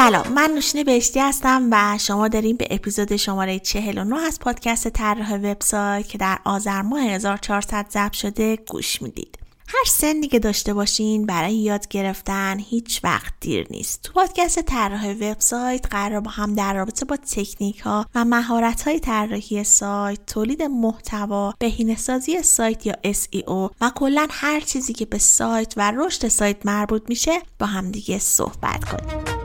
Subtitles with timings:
[0.00, 5.34] سلام من نوشین بهشتی هستم و شما داریم به اپیزود شماره 49 از پادکست طراح
[5.34, 11.26] وبسایت که در آذر ماه 1400 ضبط شده گوش می‌دید هر سنی که داشته باشین
[11.26, 14.02] برای یاد گرفتن هیچ وقت دیر نیست.
[14.02, 19.00] تو پادکست طراح وبسایت قرار با هم در رابطه با تکنیک ها و مهارت های
[19.00, 25.74] طراحی سایت، تولید محتوا، بهینه‌سازی سایت یا SEO و کلا هر چیزی که به سایت
[25.76, 29.39] و رشد سایت مربوط میشه با هم دیگه صحبت کنیم.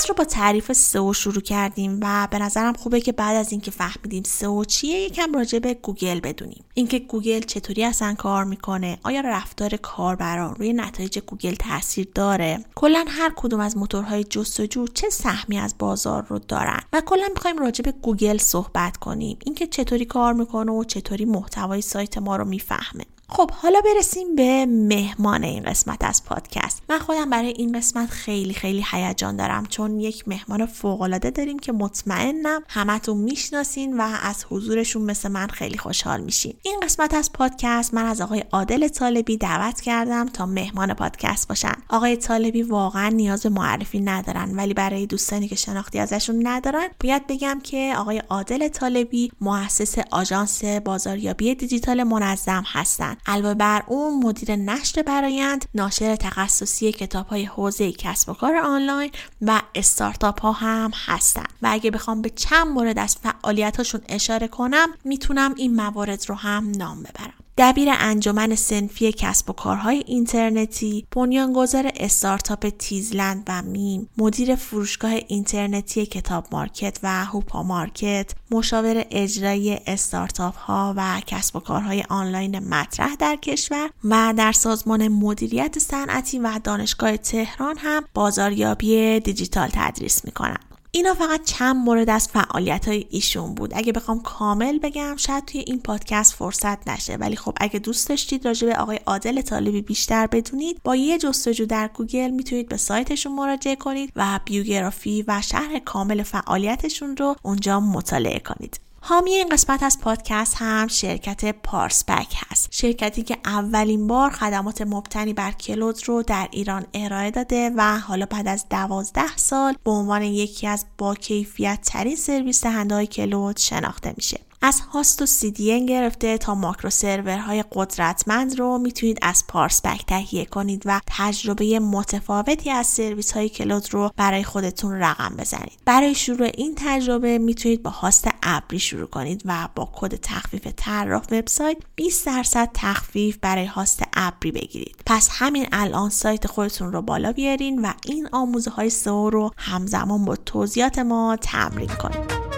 [0.00, 3.70] فصل رو با تعریف سئو شروع کردیم و به نظرم خوبه که بعد از اینکه
[3.70, 6.64] فهمیدیم سئو چیه یکم راجع به گوگل بدونیم.
[6.74, 13.04] اینکه گوگل چطوری اصلا کار می‌کنه آیا رفتار کاربران روی نتایج گوگل تاثیر داره؟ کلا
[13.08, 17.82] هر کدوم از موتورهای جستجو چه سهمی از بازار رو دارن؟ و کلا می‌خوایم راجع
[17.82, 19.38] به گوگل صحبت کنیم.
[19.44, 23.04] اینکه چطوری کار می‌کنه و چطوری محتوای سایت ما رو می‌فهمه.
[23.32, 26.82] خب حالا برسیم به مهمان این قسمت از پادکست.
[26.88, 31.72] من خودم برای این قسمت خیلی خیلی هیجان دارم چون یک مهمان فوقالعاده داریم که
[31.72, 36.54] مطمئنم همتون می‌شناسین و از حضورشون مثل من خیلی خوشحال میشین.
[36.62, 41.74] این قسمت از پادکست من از آقای عادل طالبی دعوت کردم تا مهمان پادکست باشن.
[41.88, 47.26] آقای طالبی واقعا نیاز به معرفی ندارن ولی برای دوستانی که شناختی ازشون ندارن باید
[47.26, 54.56] بگم که آقای عادل طالبی مؤسس آژانس بازاریابی دیجیتال منظم هستند علاوه بر اون مدیر
[54.56, 59.10] نشر برایند ناشر تخصصی کتاب های حوزه کسب و کار آنلاین
[59.42, 64.88] و استارتاپ ها هم هستن و اگه بخوام به چند مورد از فعالیتاشون اشاره کنم
[65.04, 67.39] می‌تونم این موارد رو هم نام ببرم.
[67.60, 76.06] دبیر انجمن صنفی کسب و کارهای اینترنتی، بنیانگذار استارتاپ تیزلند و میم، مدیر فروشگاه اینترنتی
[76.06, 83.14] کتاب مارکت و هوپا مارکت، مشاور اجرایی استارتاپ ها و کسب و کارهای آنلاین مطرح
[83.14, 90.69] در کشور و در سازمان مدیریت صنعتی و دانشگاه تهران هم بازاریابی دیجیتال تدریس می‌کنن.
[90.92, 93.72] اینا فقط چند مورد از فعالیت های ایشون بود.
[93.74, 97.16] اگه بخوام کامل بگم شاید توی این پادکست فرصت نشه.
[97.16, 101.66] ولی خب اگه دوست داشتید راجع به آقای عادل طالبی بیشتر بدونید با یه جستجو
[101.66, 107.80] در گوگل می‌تونید به سایتشون مراجعه کنید و بیوگرافی و شرح کامل فعالیتشون رو اونجا
[107.80, 108.80] مطالعه کنید.
[109.02, 112.68] حامی این قسمت از پادکست هم شرکت پارسپک هست.
[112.70, 118.26] شرکتی که اولین بار خدمات مبتنی بر cloud رو در ایران ارائه داده و حالا
[118.26, 123.56] بعد از دوازده سال به عنوان یکی از با کیفیت ترین سرویس دهنده های cloud
[123.56, 124.49] شناخته میشه.
[124.62, 130.82] از هاست و CDN گرفته تا ماکرو سرورهای قدرتمند رو می‌تونید از پارسپک تهیه کنید
[130.86, 135.78] و تجربه متفاوتی از سرویس های cloud رو برای خودتون رقم بزنید.
[135.84, 141.22] برای شروع این تجربه می‌تونید با هاست ابری شروع کنید و با کد تخفیف طراح
[141.30, 144.96] وبسایت 20 درصد تخفیف برای هاست ابری بگیرید.
[145.06, 150.24] پس همین الان سایت خودتون رو بالا بیارین و این آموزه های سئو رو همزمان
[150.24, 152.49] با توضیحات ما تمرین کنید.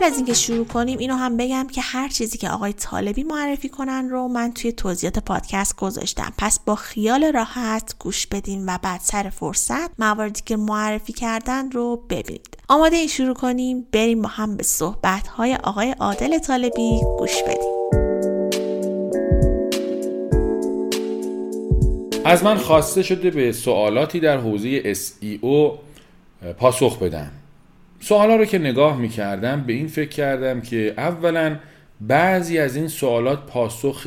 [0.00, 3.68] قبل از اینکه شروع کنیم اینو هم بگم که هر چیزی که آقای طالبی معرفی
[3.68, 6.32] کنن رو من توی توضیحات پادکست گذاشتم.
[6.38, 11.96] پس با خیال راحت گوش بدین و بعد سر فرصت مواردی که معرفی کردن رو
[12.10, 12.58] ببینید.
[12.68, 13.86] آماده این شروع کنیم.
[13.92, 17.80] بریم با هم به صحبت های آقای عادل طالبی گوش بدیم.
[22.24, 25.78] از من خواسته شده به سوالاتی در حوزه SEO
[26.58, 27.39] پاسخ بدم
[28.00, 31.56] سوالا رو که نگاه می کردم به این فکر کردم که اولا
[32.00, 34.06] بعضی از این سوالات پاسخ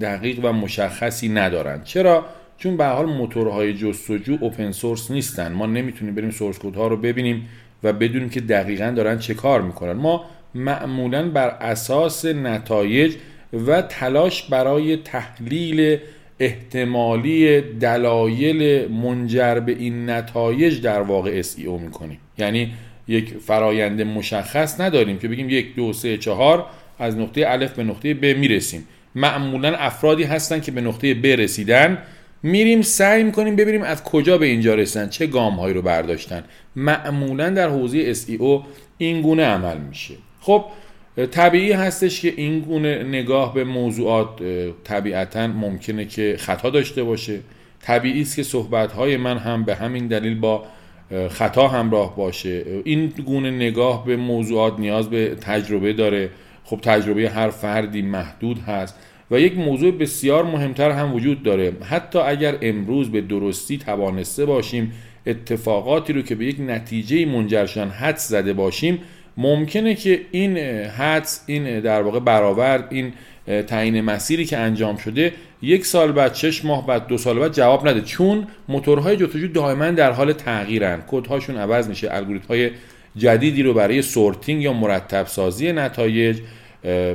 [0.00, 1.80] دقیق و مشخصی ندارن.
[1.84, 2.26] چرا؟
[2.58, 5.52] چون به حال موتورهای جستجو اوپن سورس نیستن.
[5.52, 7.48] ما نمی‌تونیم بریم سورس کد ها رو ببینیم
[7.82, 9.92] و بدونیم که دقیقا دارن چه کار می‌کنن.
[9.92, 10.24] ما
[10.54, 13.14] معمولا بر اساس نتایج
[13.66, 15.98] و تلاش برای تحلیل
[16.40, 22.18] احتمالی دلایل منجر به این نتایج در واقع SEO می‌کنیم.
[22.38, 22.72] یعنی
[23.08, 26.66] یک فرایند مشخص نداریم که بگیم یک دو سه چهار
[26.98, 28.88] از نقطه الف به نقطه ب می‌رسیم.
[29.14, 31.98] معمولا افرادی هستن که به نقطه ب رسیدن.
[32.42, 36.44] میریم سعی می‌کنیم ببینیم از کجا به اینجا رسیدن چه گام هایی رو برداشتن.
[36.76, 38.64] معمولا در حوزه SEO
[38.98, 40.14] این گونه عمل میشه.
[40.40, 40.64] خب
[41.30, 44.28] طبیعی هستش که این گونه نگاه به موضوعات
[44.84, 47.40] طبیعتا ممکنه که خطا داشته باشه.
[47.80, 50.64] طبیعی است که صحبت های من هم به همین دلیل با
[51.28, 52.64] خطا همراه باشه.
[52.84, 56.30] این گونه نگاه به موضوعات نیاز به تجربه داره.
[56.64, 58.98] خب تجربه هر فردی محدود هست
[59.30, 61.72] و یک موضوع بسیار مهمتر هم وجود داره.
[61.82, 64.92] حتی اگر امروز به درستی توانسته باشیم
[65.26, 68.98] اتفاقاتی رو که به یک نتیجه منجر شدن حد زده باشیم
[69.36, 73.12] ممکنه که این حدس این در واقع برآورد این
[73.46, 77.88] تعیین مسیری که انجام شده یک سال بعد شش ماه بعد دو سال بعد جواب
[77.88, 78.00] نده.
[78.00, 81.02] چون موتورهای جستجو دائما در حال تغییرن.
[81.08, 82.08] کدهاشون عوض میشه.
[82.14, 82.70] الگوریتم های
[83.16, 86.38] جدیدی رو برای سورتینگ یا مرتب سازی نتایج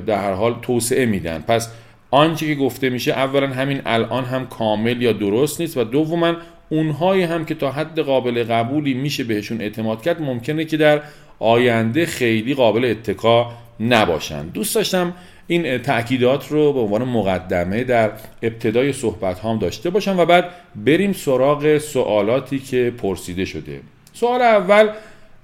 [0.05, 1.43] در هر حال توسعه میدن.
[1.47, 1.71] پس
[2.11, 6.35] آنچه که گفته میشه اولا همین الان هم کامل یا درست نیست و دوما
[6.69, 11.01] اونهایی هم که تا حد قابل قبولی میشه بهشون اعتماد کرد ممکنه که در
[11.39, 14.47] آینده خیلی قابل اتکا نباشن.
[14.47, 15.13] دوست داشتم
[15.47, 18.11] این تاکیدات رو به عنوان مقدمه در
[18.41, 23.79] ابتدای صحبت هم داشته باشم و بعد بریم سراغ سوالاتی که پرسیده شده.
[24.13, 24.89] سوال اول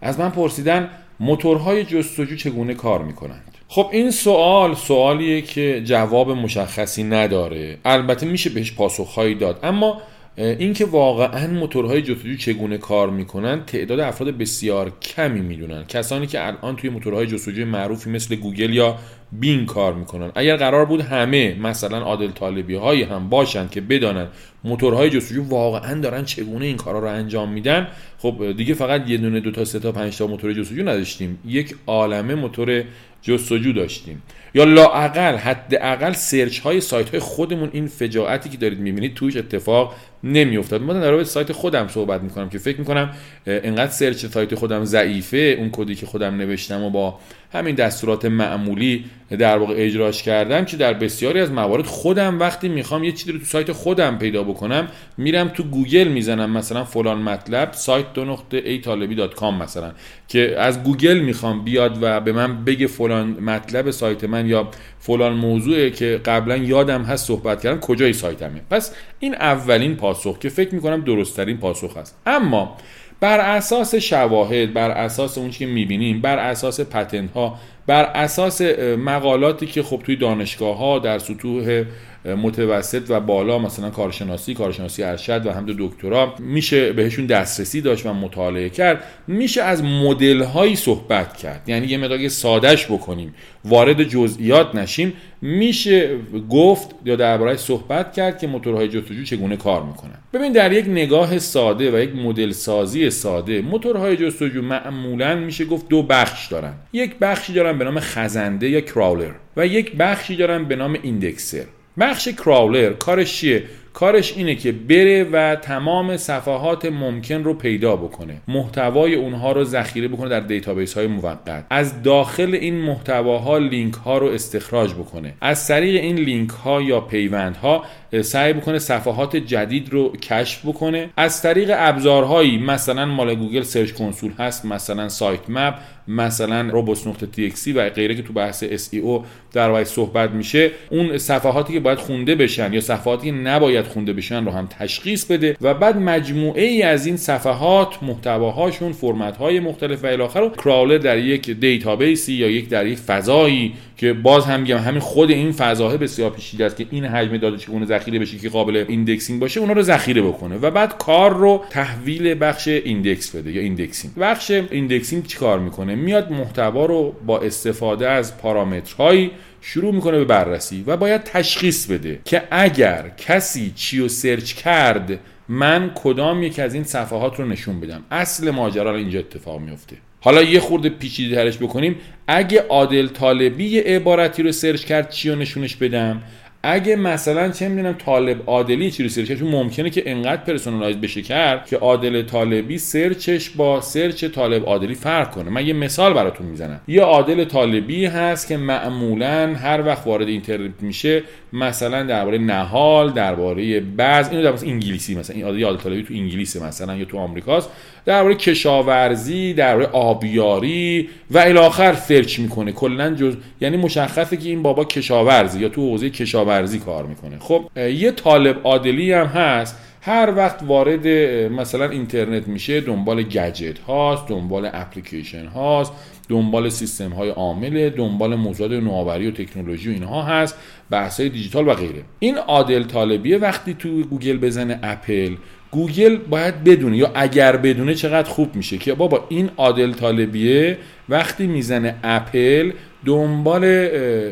[0.02, 0.90] از من پرسیدن
[1.20, 7.78] موتورهای جستجو چگونه کار می‌کنند؟ خب این سوال سوالیه که جواب مشخصی نداره.
[7.86, 9.60] البته میشه بهش پاسخهایی داد.
[9.64, 10.02] اما
[10.38, 15.86] اینکه واقعا موتورهای جستجو چگونه کار می‌کنن تعداد افراد بسیار کمی می‌دونن.
[15.86, 18.98] کسانی که الان توی موتورهای جستجوی معروفی مثل گوگل یا
[19.32, 20.32] بین کار می‌کنن.
[20.36, 24.28] اگر قرار بود همه مثلا عادل طالبی هایی هم باشند که بدانن
[24.64, 27.88] موتورهای جستجو واقعا دارن چگونه این کارا رو انجام میدن
[28.18, 31.40] خب دیگه فقط یه دونه دو تا سه تا پنج تا موتور جستجو نداشتیم.
[31.46, 32.84] یک عالمه موتور
[33.22, 34.22] جستجو داشتیم.
[34.56, 39.96] یا لااقل حداقل search های سایت های خودمون این فجایعی که دارید می‌بینید توش اتفاق
[40.24, 40.82] نمیافتاد.
[40.82, 43.10] من در رابطه سایت خودم صحبت می‌کنم که فکر می‌کنم
[43.48, 47.20] انقدر search سایت خودم ضعیفه اون کدی که خودم نوشتم و با
[47.54, 49.06] همین دستورات معمولی
[49.40, 53.40] در واقع اجراش کردم که در بسیاری از موارد خودم وقتی می‌خوام یه چیزی رو
[53.40, 58.58] تو سایت خودم پیدا بکنم میرم تو گوگل می‌زنم مثلا فلان مطلب سایت دو نقطه
[58.58, 59.92] ای طالبی dot com مثلا
[60.28, 64.70] که از گوگل می‌خوام بیاد و به من بگه فلان مطلب سایت من یا
[65.00, 68.62] فلان موضوعه که قبلا یادم هست صحبت کردم کجای سایتمه.
[68.70, 72.78] پس این اولین پاسخ که فکر می‌کنم درستترین پاسخ هست اما
[73.20, 78.62] بر اساس شواهد بر اساس اون که می‌بینیم بر اساس پتنت ها بر اساس
[78.98, 81.84] مقالاتی که خب توی دانشگاه ها در سطوح
[82.26, 86.34] متوسط و بالا مثلا کارشناسی کارشناسی ارشد و هم دکترا.
[86.40, 89.04] میشه بهشون دسترسی داشت و مطالعه کرد.
[89.28, 91.70] میشه از مدل هایی صحبت کرد.
[91.70, 93.36] یعنی یه مقدار سادش بکنیم.
[93.66, 95.14] وارد جزئیات نشیم.
[95.42, 96.18] میشه
[96.50, 100.18] گفت یا درباره صحبت کرد که موتورهای جستجو چگونه کار می‌کنن.
[100.34, 105.88] ببین در یک نگاه ساده و یک مدل سازی ساده موتورهای جستجو معمولا میشه گفت
[105.88, 106.74] دو بخش دارن.
[106.94, 111.66] یک بخشی دارن به نام خزنده یا کراولر و یک بخشی دارن به نام indexer.
[112.00, 113.64] بخش crawler کارش چیه؟
[113.94, 118.42] کارش اینه که بره و تمام صفحات ممکن رو پیدا بکنه.
[118.48, 121.66] محتوای اونها رو ذخیره بکنه در database های موقت.
[121.70, 125.34] از داخل این محتواها لینک ها رو استخراج بکنه.
[125.42, 127.84] از طریق این لینک ها یا پیوند ها
[128.22, 131.10] سعی بکنه صفحات جدید رو کشف بکنه.
[131.18, 135.76] از طریق ابزارهایی مثلا مال گوگل Search Console هست مثلا sitemap
[136.08, 141.18] مثلا robots نقطه txt و غیره که تو بحث SEO در واقع صحبت میشه اون
[141.18, 145.58] صفحاتی که باید خونده بشن یا صفحاتی که نباید خونده بشن رو هم تشخیص بده
[145.62, 150.98] و بعد مجموعه ای از این صفحات محتواهاشون فرمت های مختلف و الی رو crawler
[150.98, 155.32] در یک database ی یا یک در یک فضایی که باز هم میگم همین خود
[155.32, 159.40] این فضا بسیار پیچیده است که این حجم داده چگونه ذخیره بشه که قابل indexing
[159.40, 164.16] باشه اونا رو ذخیره بکنه و بعد کار رو تحویل بخش index بده یا indexing.
[164.16, 169.32] بخش indexing چیکار می‌کنه؟ میاد محتوا رو با استفاده از پارامترهایی
[169.62, 175.20] شروع می‌کنه به بررسی و باید تشخیص بده که اگر کسی چی رو search کرد
[175.50, 178.04] من کدام یک از این صفحات رو نشون بدم.
[178.12, 181.96] اصل ماجرا اینجا اتفاق میفته حالا یه خورده پیچیده ترش بکنیم.
[182.28, 186.22] اگه عادل طالبی یه عبارتی رو search کرد چی رو نشونش بدم؟
[186.66, 191.22] اگه مثلا چه می‌دونم طالب عادلی چی رو search چون ممکنه که انقدر personalize بشه
[191.22, 195.50] کرد که عادل طالبی search ش با search طالب عادلی فرق کنه.
[195.50, 196.82] من یه مثال براتون می‌زنم.
[196.88, 203.80] یه عادل طالبی هست که معمولا هر وقت وارد اینترنت میشه مثلا درباره نهال درباره
[203.80, 207.70] بعض اینو در انگلیسی مثلا این عادل طالبی تو انگلیسه مثلا یا تو آمریکاست.
[208.06, 212.72] درباره کشاورزی درباره آبیاری و الاخر سرچ می‌کنه.
[212.72, 216.53] کلا جز یعنی مشخصه که این بابا کشاورزی یا تو حوزه کشاورزی
[216.86, 217.40] کار می‌کنه.
[217.40, 219.80] خب یه طالب عادلی هم هست.
[220.02, 221.08] هر وقت وارد
[221.52, 225.94] مثلا اینترنت میشه دنبال گجت هاست دنبال اپلیکیشن هاست
[226.30, 230.58] دنبال سیستم های عامله دنبال موضوعات نوآوری و تکنولوژی و اینها هست
[230.90, 232.02] بحث های دیجیتال و غیره.
[232.20, 235.36] این عادل طالبیه وقتی تو گوگل بزنه اپل
[235.74, 236.98] گوگل باید بدونه.
[236.98, 238.78] یا اگر بدونه چقدر خوب میشه.
[238.78, 240.78] که بابا این عادل طالبیه
[241.10, 242.72] وقتی می‌زنه اپل
[243.06, 243.66] دنبال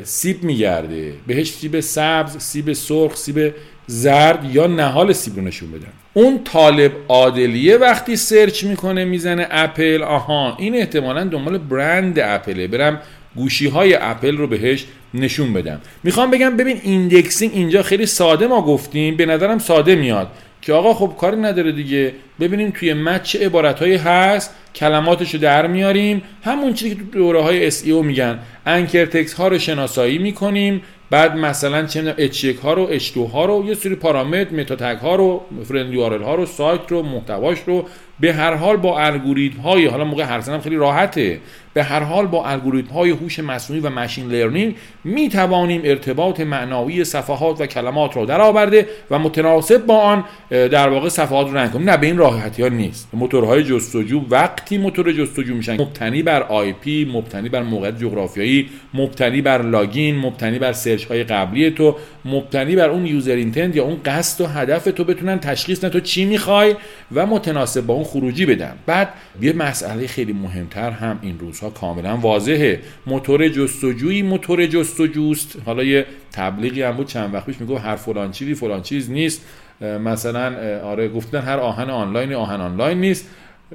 [0.04, 1.14] سیب میگرده.
[1.28, 3.54] بهش سیب سبز سیب سرخ سیب
[3.88, 5.94] زرد یا نهال سیب رو نشون بدن.
[6.14, 12.68] اون طالب عادلیه وقتی search می‌کنه می‌زنه اپل آها این احتمالا دنبال برند اپله.
[12.68, 13.00] برم
[13.36, 15.82] گوشی های اپل رو بهش نشون بدم.
[16.04, 20.28] می‌خوام بگم ببین indexing اینجا خیلی ساده ما گفتیم به نظرم ساده میاد.
[20.62, 22.14] که آقا خب کاری نداره دیگه.
[22.40, 24.56] ببینیم توی متن چه عبارتهایی هست.
[24.76, 26.24] کلماتشو در میاریم.
[26.44, 28.40] همون چیزی که تو دوره های SEO میگن.
[28.66, 30.82] anchor text ها رو شناسایی می‌کنیم.
[31.10, 35.16] بعد مثلا چه H ها رو H ها رو یه سری پارامتر meta tag ها
[35.16, 37.86] رو friendly URL ها رو سایت رو محتواش رو
[38.22, 41.40] به هر حال با الگوریتم های حالا موقع هر خیلی راحته.
[41.74, 47.04] به هر حال با الگوریتم های هوش مصنوعی و machine learning می توانیم ارتباط معنایی
[47.04, 51.90] صفحات و کلمات را درآورده و متناسب با آن در واقع صفحات رو rank کنیم.
[51.90, 53.10] نه به این راحتی ها نیست.
[53.14, 59.62] موتورهای جستجو وقتی موتور جستجو میشن مبتنی بر IP مبتنی بر موقعیت جغرافیایی مبتنی بر
[59.62, 64.42] login مبتنی بر search های قبلی تو مبتنی بر اون user intent یا اون قصد
[64.42, 66.76] و هدف تو بتونن تشخیص بدن تو چی می‌خوای
[67.12, 68.76] و متناسب با اون خروجی بدن.
[68.86, 69.10] بعد
[69.42, 72.80] یه مسئله خیلی مهمتر هم این روزها کاملا واضحه.
[73.06, 75.58] موتور جستجویی موتور جستجوست.
[75.66, 79.46] حالا یه تبلیغی هم بود چند وقت پیش میگه هر فلان چیزی فلان چیز نیست.
[79.82, 83.30] مثلا آره گفتن هر آهن آنلاین آهن آنلاین نیست.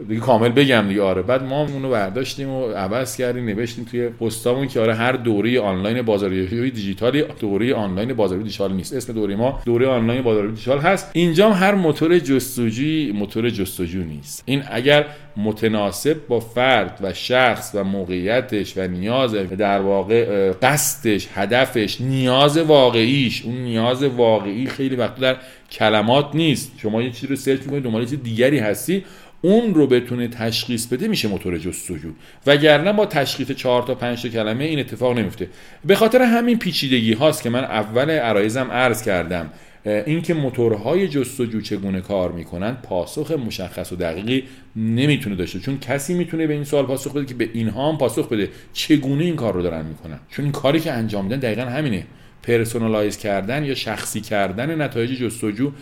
[0.08, 1.02] دیگه کامل بگم دیگه.
[1.02, 5.60] آره بعد ما اونو برداشتیم و عوض کردیم نوشتیم توی پستامون که آره هر دوره
[5.60, 8.94] آنلاین بازاریابی دیجیتالی دوره آنلاین بازاریابی دیجیتال نیست.
[8.94, 11.10] اسم دوره ما دوره آنلاین بازاریابی دیجیتال هست.
[11.12, 14.42] اینجا هر موتور جستجویی موتور جستجو نیست.
[14.46, 22.00] این اگر متناسب با فرد و شخص و موقعیتش و نیاز در واقع قصدش هدفش
[22.00, 25.36] نیاز واقعیش اون نیاز واقعی خیلی وقت در
[25.70, 26.72] کلمات نیست.
[26.78, 29.04] شما یه چیزی رو سرچ می‌کنید دنبال چیز دیگری هستی.
[29.42, 32.10] اون رو بتونه تشخیص بده میشه موتور جستجو.
[32.46, 35.48] وگرنه با تشخیص 4 تا 5 تا کلمه این اتفاق نمیفته.
[35.84, 39.50] به خاطر همین پیچیدگی هاست که من اول عرایزم عرض کردم.
[39.84, 44.44] اینکه موتورهای جستجو چگونه کار می‌کنن پاسخ مشخص و دقیقی
[44.76, 45.60] نمی‌تونه داشته.
[45.60, 48.48] چون کسی می‌تونه به این سوال پاسخ بده که به اینها هم پاسخ بده.
[48.72, 52.06] چگونه این کار رو دارن می‌کنن؟ چون این کاری که انجام میدن دقیقا همینه.
[52.42, 55.72] personalize کردن یا شخصی کردن نتایج جستجو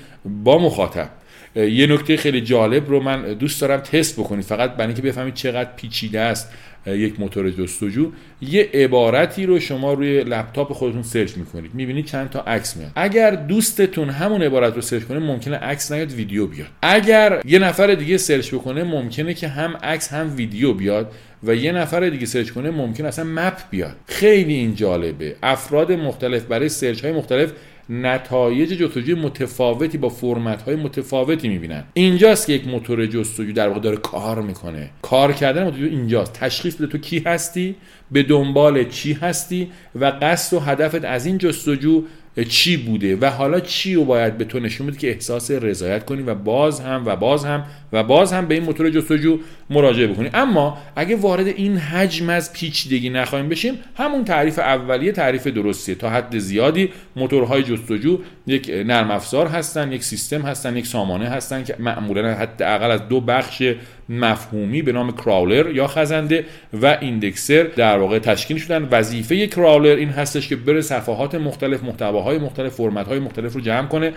[0.44, 1.10] با مخاطب.
[1.56, 4.44] یه نکته خیلی جالب رو من دوست دارم تست بکنید.
[4.44, 6.52] فقط برای اینکه بفهمید چقدر پیچیده است
[6.86, 8.10] یک موتور جستجو.
[8.42, 11.74] یه عبارتی رو شما روی لپتاپ خودتون search می‌کنید.
[11.74, 12.90] می‌بینید چند تا عکس میاد.
[12.96, 16.68] اگر دوستتون همون عبارت رو search کنه ممکنه عکس نیاد ویدیو بیاد.
[16.82, 21.72] اگر یه نفر دیگه search بکنه ممکنه که هم عکس هم ویدیو بیاد و یه
[21.72, 23.96] نفر دیگه search کنه ممکنه اصلا map بیاد.
[24.06, 25.36] خیلی این جالبه.
[25.42, 27.52] افراد مختلف برای search های مختلف
[27.88, 31.84] نتایج جستجوی متفاوتی با فرمت های متفاوتی می‌بینن.
[31.94, 34.90] اینجاست که یک موتور جستجو در واقع داره کار می‌کنه.
[35.02, 36.32] کار کردن موتور اینجاست.
[36.32, 37.74] تشخیص بده تو کی هستی
[38.10, 42.02] به دنبال چی هستی و قصد و هدفت از این جستجو
[42.48, 46.22] چی بوده و حالا چی رو باید به تو نشون بده که احساس رضایت کنی
[46.22, 49.38] و باز هم و باز هم و باز هم به این موتور جستجو
[49.70, 50.30] مراجعه بکنی.
[50.34, 55.94] اما اگه وارد این حجم از پیچیدگی نخواهیم بشیم همون تعریف اولیه تعریف درستیه.
[55.94, 61.64] تا حد زیادی موتورهای جستجو یک نرم افزار هستن یک سیستم هستن یک سامانه هستن
[61.64, 63.62] که معمولا حداقل از دو بخش
[64.08, 66.44] مفهومی به نام کراولر یا خزنده
[66.82, 68.88] و ایندکسر در واقع تشکیل شدن.
[68.90, 74.12] وظیفه کراولر این هستش که بره صفحات مختلف محتواهای مختلف فرمت مختلف رو جمع کنه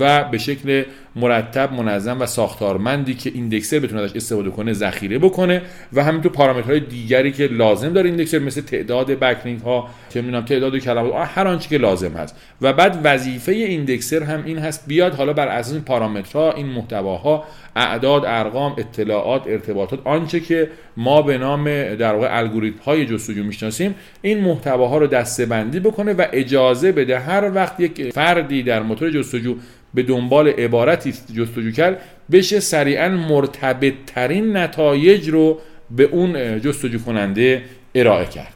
[0.00, 0.84] و به شکل
[1.16, 6.80] مرتب منظم و ساختارمندی که ایندکسر بتونه ازش استفاده کنه ذخیره بکنه و همینطور پارامترهای
[6.80, 11.68] دیگری که لازم داره ایندکسر مثل تعداد بکلینک ها چه می‌دونم تعداد کلمات هر آنچه
[11.68, 12.36] که لازم هست.
[12.62, 17.44] و بعد وظیفه ایندکسر هم این هست بیاد حالا بر اساس این پارامترها این محتواها
[17.76, 23.94] اعداد ارقام اطلاعات ارتباطات آنچه که ما به نام در واقع الگوریتم های جستجو می‌شناسیم
[24.22, 29.10] این محتواها رو دسته بندی بکنه و اجازه بده هر وقت یک فردی در موتور
[29.10, 29.56] جستجو
[29.94, 32.00] به دنبال عبارتی جستجو کرد
[32.32, 37.62] بشه سریعا مرتبط ترین نتایج رو به اون جستجو کننده
[37.94, 38.52] ارائه کرد.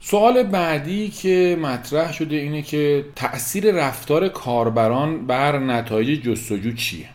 [0.00, 7.08] سوال بعدی که مطرح شده اینه که تاثیر رفتار کاربران بر نتایج جستجو چیه؟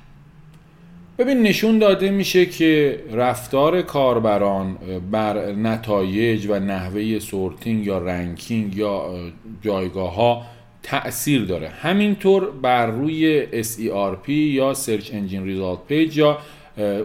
[1.17, 4.77] ببین نشون داده میشه که رفتار کاربران
[5.11, 9.15] بر نتایج و نحوه sorting یا ranking یا
[9.61, 10.45] جایگاه ها
[10.83, 11.69] تأثیر داره.
[11.69, 16.37] همینطور بر روی SERP یا Search Engine Result Page یا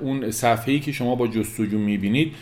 [0.03, 2.33] اون صفحه‌ای که شما با جستجو می‌بینید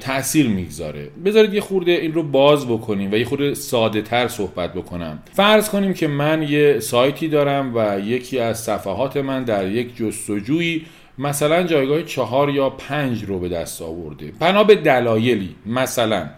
[0.00, 1.08] تاثیر می‌گذاره.
[1.24, 5.18] بذارید یه خورده این رو باز بکنیم و یه خورده ساده تر صحبت بکنم.
[5.32, 10.86] فرض کنیم که من یه سایتی دارم و یکی از صفحات من در یک جستجویی
[11.18, 14.32] مثلا جایگاه چهار یا پنج رو به دست آورده.
[14.40, 16.30] بنا به دلایلی مثلا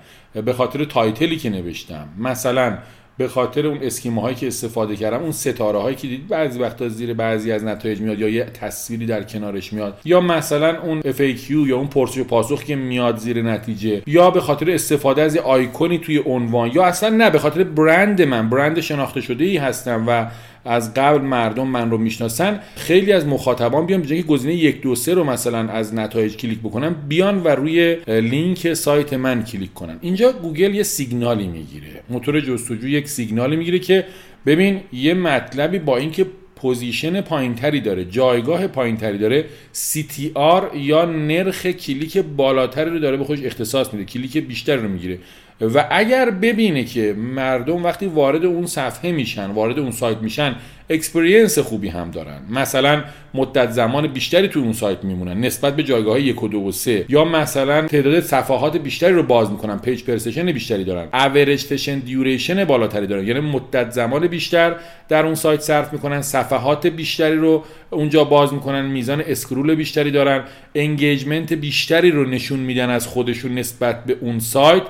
[0.44, 2.78] به خاطر title ی که نوشتم مثلا
[3.18, 6.88] به خاطر اون اسکیمه هایی که استفاده کردم اون ستاره هایی که دید بعضی وقتا
[6.88, 9.98] زیر بعضی از نتایج میاد یا یه تصویری در کنارش میاد.
[10.04, 14.02] یا مثلا اون FAQ یا اون پرسش و پاسخ که میاد زیر نتیجه.
[14.06, 16.70] یا به خاطر استفاده از آیکونی توی عنوان.
[16.74, 18.50] یا اصلا نه به خاطر برند من.
[18.50, 20.26] برند شناخته شده ای هستم و
[20.66, 25.14] از قبل مردم من رو می‌شناسن خیلی از مخاطبان بیان به گزینه یک دو سه
[25.14, 29.98] رو مثلا از نتایج کلیک بکنن بیان و روی لینک سایت من کلیک کنن.
[30.00, 31.86] اینجا گوگل یه سیگنالی می‌گیره.
[32.10, 34.04] موتور جستجو یک سیگنالی می‌گیره که
[34.46, 39.44] ببین یه مطلبی با اینکه position پایینتری داره جایگاه پایینتری داره
[39.74, 45.18] CTR یا نرخ کلیک بالاتری رو داره به خودش اختصاص میده کلیک بیشتر رو می‌گیره.
[45.60, 50.56] و اگر ببینه که مردم وقتی وارد اون صفحه میشن وارد اون سایت میشن
[50.90, 52.40] experience خوبی هم دارن.
[52.50, 53.04] مثلا
[53.36, 57.04] مدت زمان بیشتری تو اون سایت میمونن نسبت به جایگاه یک و دو و سه.
[57.08, 61.08] یا مثلا تعداد صفحات بیشتری رو باز می‌کنن page per session بیشتری دارن.
[61.12, 63.26] average session duration بالاتری دارن.
[63.26, 64.74] یعنی مدت زمان بیشتر
[65.08, 70.44] در اون سایت صرف می‌کنن صفحات بیشتری رو اونجا باز می‌کنن میزان scroll بیشتری دارن
[70.74, 74.82] engagement بیشتری رو نشون میدن از خودشون نسبت به اون سایت.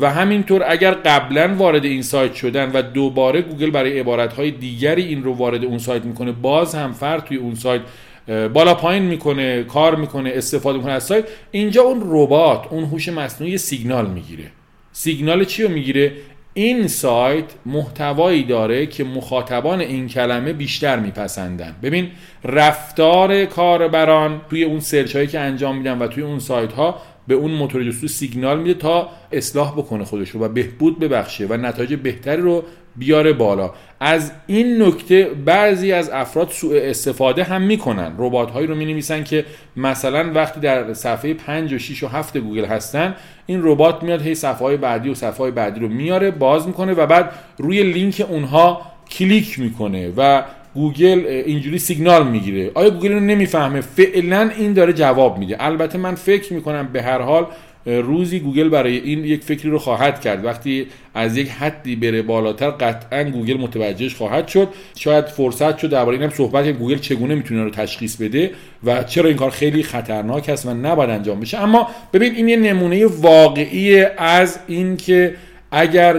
[0.00, 5.22] و همینطور اگر قبلا وارد این سایت شدن و دوباره گوگل برای عبارتهای دیگری این
[5.22, 7.80] رو وارد اون سایت می‌کنه باز هم فرد توی اون سایت
[8.28, 11.24] بالا پایین می‌کنه کار می‌کنه استفاده می‌کنه از سایت.
[11.50, 14.44] اینجا اون ربات اون هوش مصنوعی سیگنال می‌گیره.
[14.92, 16.12] سیگنال چی رو می‌گیره؟
[16.54, 21.74] این سایت محتوایی داره که مخاطبان این کلمه بیشتر میپسندن.
[21.82, 22.10] ببین
[22.44, 27.34] رفتار کاربران توی اون سرچ هایی که انجام میدن و توی اون سایت ها به
[27.34, 31.94] اون موتور جستجو سیگنال میده تا اصلاح بکنه خودش رو و بهبود ببخشه و نتایج
[31.94, 32.64] بهتری رو
[32.96, 33.70] بیاره بالا.
[34.00, 38.12] از این نکته بعضی از افراد سوء استفاده هم می‌کنن.
[38.18, 39.44] ربات هایی رو می نویسن که
[39.76, 43.14] مثلا وقتی در صفحه 5 و 6 و 7 گوگل هستن
[43.46, 46.92] این ربات میاد هی صفحه های بعدی و صفحه های بعدی رو میاره باز می‌کنه
[46.92, 50.42] و بعد روی لینک اونها کلیک می‌کنه و
[50.74, 52.70] گوگل اینجوری سیگنال می‌گیره.
[52.74, 55.56] آیا گوگل اینو نمی‌فهمه؟ فعلا این داره جواب میده.
[55.60, 57.46] البته من فکر می‌کنم به هر حال
[57.86, 60.44] روزی گوگل برای این یک فکری رو خواهد کرد.
[60.44, 64.68] وقتی از یک حدی بره بالاتر قطعا گوگل متوجهش خواهد شد.
[64.96, 68.50] شاید فرصت شد درباره اینم صحبت گوگل چگونه می‌تونه رو تشخیص بده
[68.84, 71.58] و چرا این کار خیلی خطرناک است و نباید انجام بشه.
[71.58, 75.34] اما ببین این یه نمونه واقعی از این که
[75.76, 76.12] اگر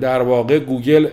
[0.00, 1.06] در واقع گوگل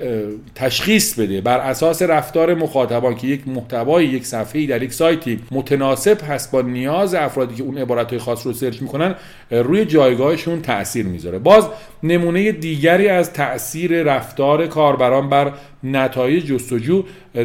[0.55, 6.17] تشخیص بده بر اساس رفتار مخاطبان که یک محتوای یک صفحه‌ای در یک سایتی متناسب
[6.29, 9.15] هست با نیاز افرادی که اون عبارتهای خاص رو سرچ می‌کنن
[9.61, 11.39] روی جایگاهشون تاثیر می‌ذاره.
[11.39, 11.67] باز
[12.03, 15.51] نمونه دیگری از تاثیر رفتار کاربران بر
[15.83, 17.03] نتایج جستجو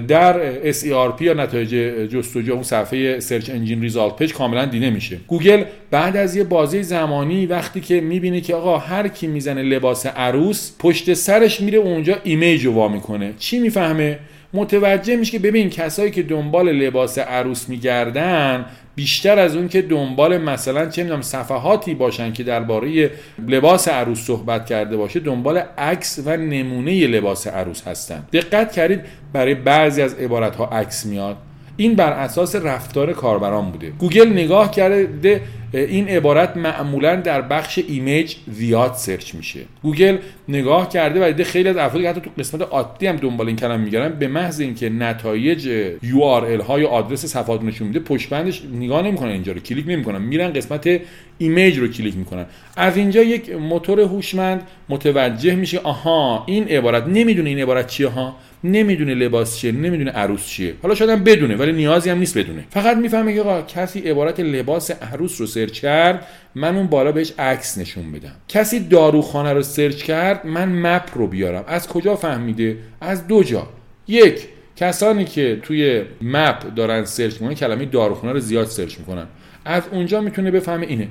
[0.09, 1.75] در SERP یا نتایج
[2.09, 5.18] جستجو اون صفحه search engine result page کاملا دیده میشه.
[5.27, 10.07] گوگل بعد از یه بازه زمانی وقتی که می‌بینه که آقا هر کی می‌زنه لباس
[10.07, 13.33] عروس پشت سرش میره اونجا image رو وا می‌کنه.
[13.38, 14.18] چی می‌فهمه؟
[14.55, 20.39] متوجه میشه که ببین کسایی که دنبال لباس عروس میگردن بیشتر از اون که دنبال
[20.39, 23.11] مثلا چه می‌دونم صفحاتی باشن که درباره
[23.49, 28.25] لباس عروس صحبت کرده باشه دنبال عکس و نمونه لباس عروس هستن.
[28.33, 29.01] دقت کردید
[29.33, 31.37] برای بعضی از عبارت ها عکس میاد.
[31.81, 33.91] این بر اساس رفتار کاربران بوده.
[33.91, 35.41] گوگل نگاه کرده
[35.73, 39.61] این عبارت معمولا در بخش image زیاد سرچ میشه.
[39.83, 40.17] گوگل
[40.49, 43.57] نگاه کرده و دیده خیلی از افرادی که حتی تو قسمت عادی هم دنبال این
[43.57, 49.03] کلمه میگردن به محض اینکه نتایج URL های آدرس صفحات نشون میده پشت بندش نگاه
[49.03, 50.23] نمی‌کنن اینجا رو کلیک نمی‌کنن.
[50.23, 51.01] میرن قسمت
[51.38, 52.47] image رو کلیک می‌کنن.
[52.77, 58.37] از اینجا یک موتور هوشمند متوجه میشه آها این عبارت نمی‌دونه این عبارت چیه ها؟
[58.64, 60.75] نمی‌دونه لباس چیه نمی‌دونه عروس چیه.
[60.83, 62.64] حالا شاید هم بدونه ولی نیازی هم نیست بدونه.
[62.71, 63.42] فقط می‌فهمه که
[63.75, 68.35] کسی عبارت لباس عروس رو سرچ کرد من اون بالا بهش عکس نشون بدم.
[68.49, 71.64] کسی داروخانه رو سرچ کرد من map رو بیارم.
[71.66, 73.68] از کجا فهمیده؟ از دو جا.
[74.09, 79.27] یک کسانی که توی map دارن سرچ می‌کنن کلمه داروخانه رو زیاد سرچ می‌کنن.
[79.64, 81.09] از اونجا می‌تونه بفهمه اینه.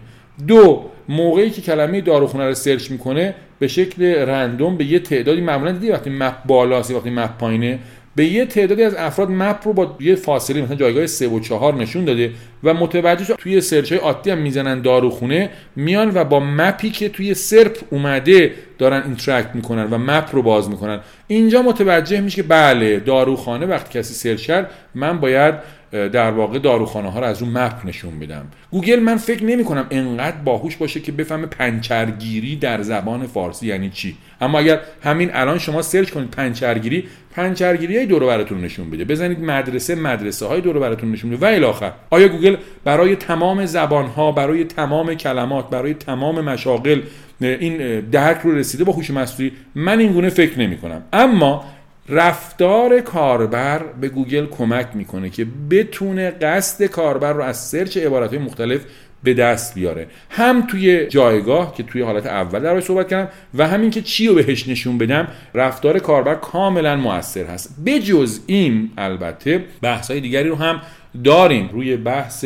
[0.48, 5.72] دو موقعی که کلمه داروخونه رو سرچ می‌کنه به شکل random به یه تعدادی معمولا
[5.72, 7.80] دیدی وقتی map بالاست وقتی map پایینه
[8.16, 11.76] به یه تعدادی از افراد map رو با یه فاصله مثلا جایگاه 3 و 4
[11.76, 12.32] نشون داده
[12.64, 16.90] و متوجه شد توی سرچ های عادی هم می‌زنن داروخونه میان و با map ی
[16.90, 21.00] که توی SERP اومده دارن interact می‌کنن و map رو باز می‌کنن.
[21.28, 25.56] اینجا متوجه میشه که بله داروخانه وقتی کسی سرچ کرد من باید
[25.92, 29.88] در واقع داروخانه ها رو از اون map نشون بدم گوگل من فکر نمی کنم
[29.92, 34.16] انقدر باهوش باشه که بفهمه پنچرگیری در زبان فارسی یعنی چی.
[34.42, 39.06] اما اگر همین الان شما سرچ کنید پنچرگیری پنچرگیری های دور و برتون نشون بده
[39.06, 43.66] بزنید مدرسه مدرسه های دور و برتون نشون بده و الی آیا گوگل برای تمام
[43.66, 47.02] زبان ها برای تمام کلمات برای تمام مشاغل
[47.42, 51.64] این درک رو رسیده با هوش مصنوعی؟ من این گونه فکر نمی کنم اما
[52.10, 58.40] رفتار کاربر به گوگل کمک می‌کنه که بتونه قصد کاربر رو از سرچ عبارت های
[58.40, 58.82] مختلف
[59.24, 60.08] به دست بیاره.
[60.30, 64.36] هم توی جایگاه که توی حالت اول در صحبت کردم و همین که چی رو
[64.36, 67.76] بهش نشون بدم رفتار کاربر کاملا موثر هست.
[67.86, 70.82] بجز این البته بحث های دیگری رو هم
[71.24, 71.70] داریم.
[71.74, 72.46] روی بحث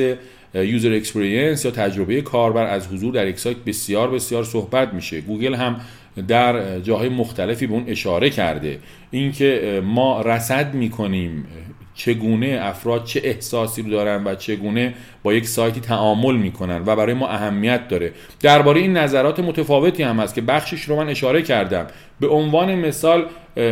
[0.53, 5.21] user experience یا تجربه کاربر از حضور در یک سایت بسیار بسیار صحبت میشه.
[5.21, 5.81] گوگل هم
[6.27, 8.79] در جاهای مختلفی به اون اشاره کرده.
[9.11, 11.45] اینکه ما رصد می‌کنیم
[11.93, 14.93] چگونه افراد چه احساسی رو دارن و چگونه
[15.23, 18.11] با یک سایتی تعامل می‌کنن و برای ما اهمیت داره.
[18.39, 21.87] درباره این نظرات متفاوتی هم هست که بخشش رو من اشاره کردم.
[22.19, 23.25] به عنوان مثال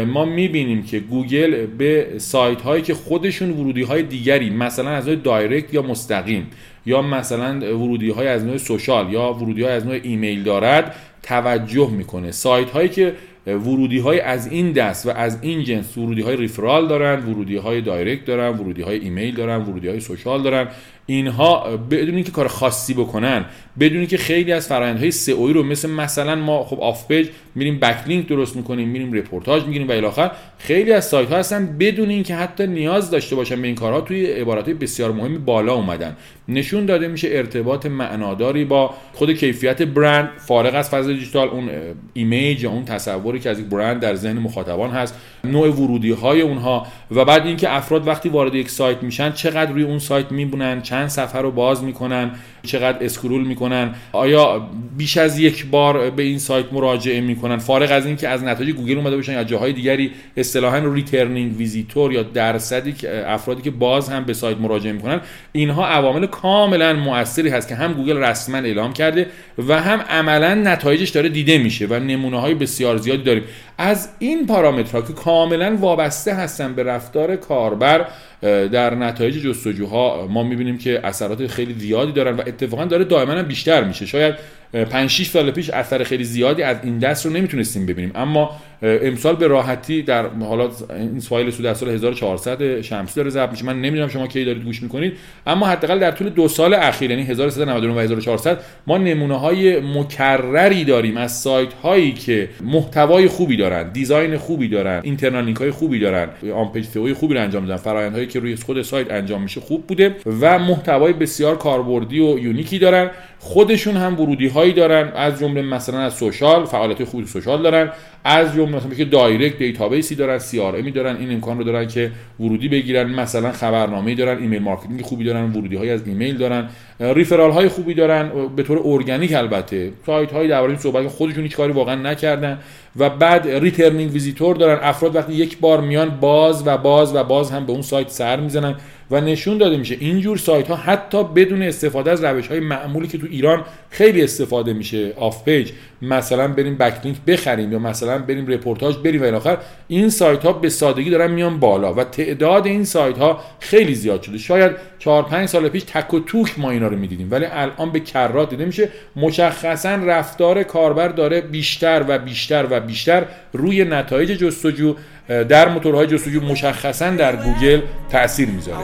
[0.08, 5.74] ما می‌بینیم که گوگل به سایت هایی که خودشون ورودی های دیگری مثلا از direct
[5.73, 6.47] یا مستقیم
[6.89, 11.89] یا مثلا ورودی های از نوع social یا ورودی های از نوع ایمیل دارد توجه
[11.89, 12.32] می‌کنه.
[12.32, 13.13] سایت هایی که
[13.47, 17.82] ورودی های از این دست و از این جنس ورودی های referral دارن ورودی های
[17.82, 20.67] direct دارن ورودی های ایمیل دارن ورودی های social دارن
[21.10, 23.45] اینها بدون اینکه کار خاصی بکنن
[23.80, 28.28] بدون که خیلی از فرآیندهای سئو رو مثل مثلا ما خب off page میریم backlink
[28.28, 32.67] درست می‌کنیم میریم رپورتاج می‌گیریم و الی خیلی از سایت ها هستن بدون اینکه حتی
[32.67, 36.15] نیاز داشته باشن به این کارها توی عبارات بسیار مهمی بالا اومدن.
[36.48, 41.69] نشون داده میشه ارتباط معناداری با خود کیفیت برند فارغ از فضای دیجیتال اون
[42.13, 46.41] image یا اون تصوری که از یک برند در ذهن مخاطبان هست نوع ورودی های
[46.41, 50.82] اونها و بعد اینکه افراد وقتی وارد یک سایت میشن چقدر روی اون سایت می‌مونن
[51.08, 52.32] صفحه رو باز می‌کنن
[52.64, 53.96] چقدر scroll می‌کنن.
[54.12, 58.76] آیا بیش از یک بار به این سایت مراجعه می‌کنن؟ فارغ از اینکه از نتایج
[58.76, 64.24] گوگل اومده باشن یا جاهای دیگری اصطلاحا returning visitor یا درصدی افرادی که باز هم
[64.24, 69.28] به سایت مراجعه می‌کنن اینها عوامل کاملا موثری هست که هم گوگل رسما اعلام کرده
[69.68, 73.44] و هم عملا نتایجش داره دیده میشه و نمونه های بسیار زیادی داریم.
[73.78, 78.06] از این پارامترها که کاملا وابسته هستن به رفتار کاربر
[78.41, 83.84] در نتایج جستجوها ما می‌بینیم که اثرات خیلی زیادی دارن و اتفاقا داره دائما بیشتر
[83.84, 84.06] میشه.
[84.06, 84.36] شاید
[84.74, 88.12] 5 6 سال پیش اثر خیلی زیادی از این دست رو نمی‌تونستیم ببینیم.
[88.16, 88.52] اما
[88.82, 93.66] امسال به راحتی در حالا این فایل سود در سال 1400 شمسی داره ضبط میشه.
[93.66, 95.14] من نمی‌دونم شما کی دارید گوش می‌کنید.
[95.48, 100.84] اما حداقل در طول دو سال اخیر یعنی 1399 و 1400 ما نمونه های مکرری
[100.84, 106.00] داریم از سایت هایی که محتوای خوبی دارن design خوبی دارن internal link های خوبی
[106.00, 109.62] دارن on page SEO خوبی رو انجام میدن هایی که روی خود سایت انجام میشه
[109.62, 113.10] خوب بوده و محتوای بسیار کاربردی و unique ی دارن.
[113.39, 117.91] خودشون هم ورودی هایی دارن از جمله مثلا از social فعالیت خوبی social دارن.
[118.24, 121.88] از جمله مثلا که direct database ی دارن CRM ی دارن این امکان رو دارن
[121.88, 126.70] که ورودی بگیرن مثلا خبرنامه‌ای دارن email marketing خوبی دارن ورودی های از ایمیل دارن
[127.00, 131.56] referral های خوبی دارن به طور ارگانیک البته سایت های درباره این صحبت خودشون هیچ
[131.56, 132.60] کاری واقعا نکردن
[132.98, 137.52] و بعد returning visitor دارن افراد وقتی یک بار میان باز و باز و باز
[137.52, 138.76] هم به اون سایت سر می‌زنن
[139.12, 139.98] و نشون داده میشه.
[140.00, 144.74] اینجور سایت ها حتی بدون استفاده از روش های معمولی که تو ایران خیلی استفاده
[144.74, 145.72] میشه off page.
[146.02, 150.69] مثلا بریم backlink بخریم یا مثلا بریم رپورتاج بریم و آخر این سایت ها به
[150.69, 154.38] سادگی دارن میان بالا و تعداد این سایت ها خیلی زیاد شده.
[154.38, 158.00] شاید 4 5 سال پیش تک و توک ما اینا رو می‌دیدیم ولی الان به
[158.00, 158.89] کرات دیده میشه.
[159.15, 164.95] مشخصا رفتار کاربر داره بیشتر و بیشتر و بیشتر روی نتایج جستجو
[165.28, 168.78] در موتورهای جستجو مشخصا در گوگل تاثیر می‌ذاره.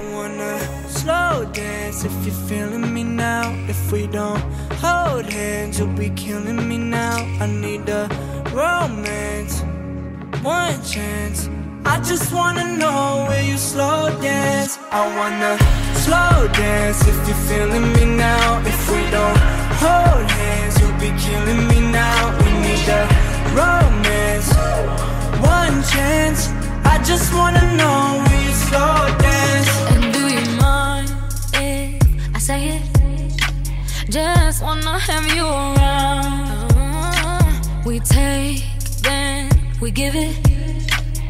[7.45, 8.09] I need a
[8.51, 9.61] romance,
[10.41, 11.47] one chance.
[11.85, 14.79] I just wanna know where you slow dance.
[14.91, 15.53] I wanna
[16.05, 18.61] slow dance if you're feeling me now.
[18.65, 19.37] If we don't
[19.83, 22.19] hold hands, you'll be killing me now.
[22.39, 23.03] We need a
[23.61, 24.49] romance,
[25.57, 26.49] one chance.
[26.83, 29.69] I just wanna know where you slow dance.
[29.93, 31.11] And do you mind
[31.53, 32.94] if I say it?
[34.15, 36.71] Just wanna have you around.
[37.85, 38.63] We take,
[39.01, 39.51] then
[39.81, 40.37] we give it.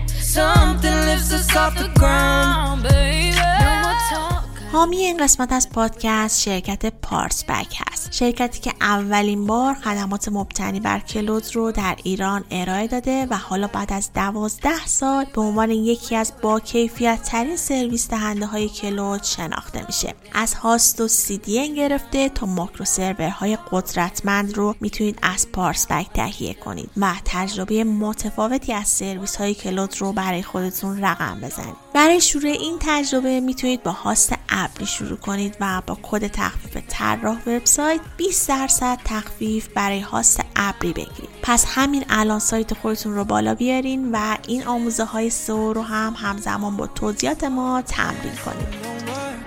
[0.08, 3.36] Something lifts us off the ground, baby.
[3.36, 4.45] No more talk.
[4.76, 8.12] حامی این قسمت از پادکست شرکت پارس بک هست.
[8.12, 13.68] شرکتی که اولین بار خدمات مبتنی بر کلود رو در ایران ارائه داده و حالا
[13.68, 19.24] بعد از دوازده سال به عنوان یکی از با کیفیت ترین سرویس دهنده های کلود
[19.24, 20.14] شناخته میشه.
[20.34, 21.38] از هاست و سی
[21.76, 28.74] گرفته تا ماکرو سرورهای قدرتمند رو می‌تونید از پارس بک تهیه کنید و تجربه متفاوتی
[28.74, 31.85] از سرویس های کلود رو برای خودتون رقم بزنید.
[32.06, 37.38] برای شروع این تجربه می‌تونید با هاست ابری شروع کنید و با کد تخفیف طراح
[37.48, 43.56] وبسایت 20 درصد تخفیف برای هاست ابری بگیرید پس همین الان سایت خودتون رو بالا
[43.56, 48.96] بیارین و این آموزه های سو رو هم همزمان با توضیحات ما تمرین کنید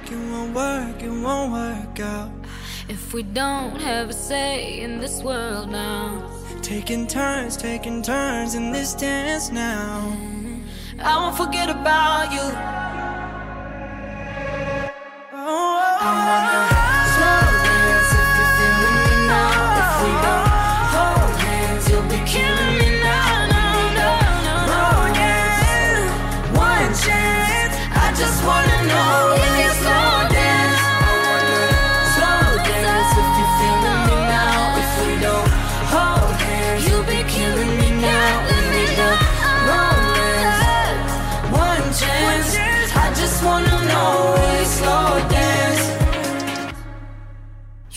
[0.07, 2.31] It won't work, it won't work out.
[2.89, 6.07] If we don't have a say in this world now.
[6.63, 10.38] Taking turns, taking turns in this dance now.
[11.01, 12.41] I won't forget about you.
[15.33, 16.68] Oh, oh, oh.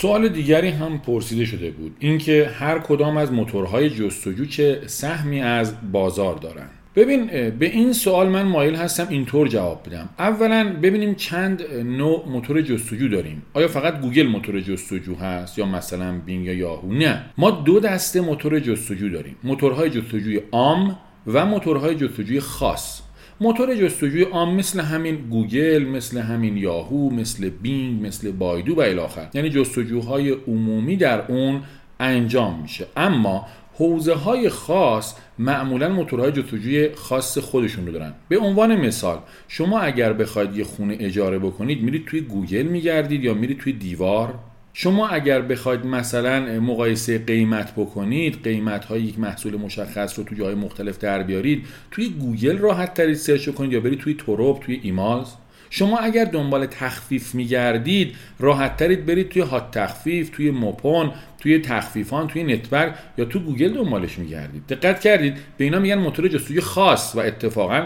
[0.01, 1.95] سوال دیگری هم پرسیده شده بود.
[1.99, 8.29] اینکه هر کدام از موتورهای جستجو چه سهمی از بازار دارند ببین به این سوال
[8.29, 10.09] من مایل هستم اینطور جواب بدم.
[10.19, 13.41] اولا ببینیم چند نوع موتور جستجو داریم.
[13.53, 17.25] آیا فقط گوگل موتور جستجو هست یا مثلا بینگ یا یاهو؟ نه.
[17.37, 19.35] ما دو دسته موتور جستجو داریم.
[19.43, 23.01] موتورهای جستجوی عام و موتورهای جستجوی خاص.
[23.41, 28.95] موتور جستجوی عام مثل همین گوگل مثل همین یاهو مثل بینگ مثل بایدو و الی
[28.95, 31.61] آخر یعنی جستجوهای عمومی در اون
[31.99, 32.87] انجام میشه.
[32.97, 38.13] اما حوزه های خاص معمولا موتورهای جستجوی خاص خودشون رو دارن.
[38.29, 43.33] به عنوان مثال شما اگر بخواید یه خونه اجاره بکنید میرید توی گوگل میگردید یا
[43.33, 44.39] میرید توی دیوار؟
[44.73, 50.55] شما اگر بخواید مثلا مقایسه قیمت بکنید قیمت های یک محصول مشخص رو تو جای
[50.55, 55.27] مختلف در بیارید توی گوگل راحت ترید search کنید یا برید توی توروب توی ایمالز.
[55.69, 62.27] شما اگر دنبال تخفیف میگردید راحت ترید برید توی هات تخفیف توی موپون توی تخفیفان
[62.27, 64.67] توی نت برگ یا تو گوگل دنبالش میگردید.
[64.67, 67.85] دقت کردید به اینا میگن موتور جستجوی خاص و اتفاقا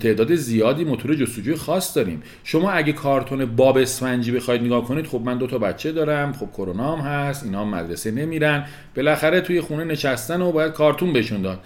[0.00, 2.22] تعداد زیادی موتور جستجوی خاص داریم.
[2.44, 6.48] شما اگه کارتون باب اسفنجی بخواید نگاه کنید خب من دو تا بچه دارم خب
[6.52, 8.64] کرونا هم هست اینا هم مدرسه نمیرن.
[8.96, 11.60] بالاخره توی خونه نشستن و باید کارتون بهشون داد.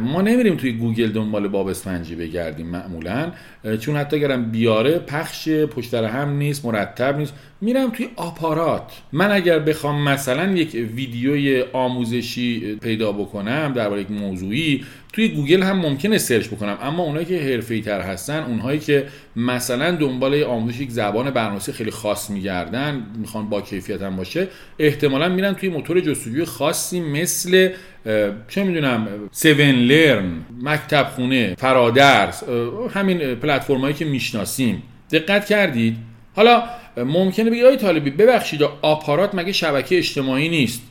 [0.00, 3.32] ما نمیریم توی گوگل دنبال باب اسفنجی بگردیم معمولا.
[3.80, 7.34] چون حتی اگرم بیاره پخش پشت هم نیست مرتب نیست.
[7.64, 8.92] میرم توی آپارات.
[9.12, 15.78] من اگر بخوام مثلا یک ویدیوی آموزشی پیدا بکنم درباره یک موضوعی توی گوگل هم
[15.78, 16.78] ممکنه search بکنم.
[16.82, 21.90] اما اونایی که حرفه‌ای تر هستن اونهایی که مثلا دنبال آموزش یک زبان برنامه‌نویسی خیلی
[21.90, 24.48] خاص میگردن می‌خوان با کیفیت هم باشه
[24.78, 27.68] احتمالا میرن توی موتور جستجوی خاصی مثل
[28.48, 32.42] چه می‌دونم 7 لرن مکتب خونه فرادرس
[32.94, 34.82] همین پلتفرمایی که می‌شناسیم.
[35.12, 35.96] دقت کردید؟
[36.36, 36.62] حالا
[36.96, 40.82] ممکنه بگید آقای طالبی ببخشید آپارات مگه شبکه اجتماعی نیست؟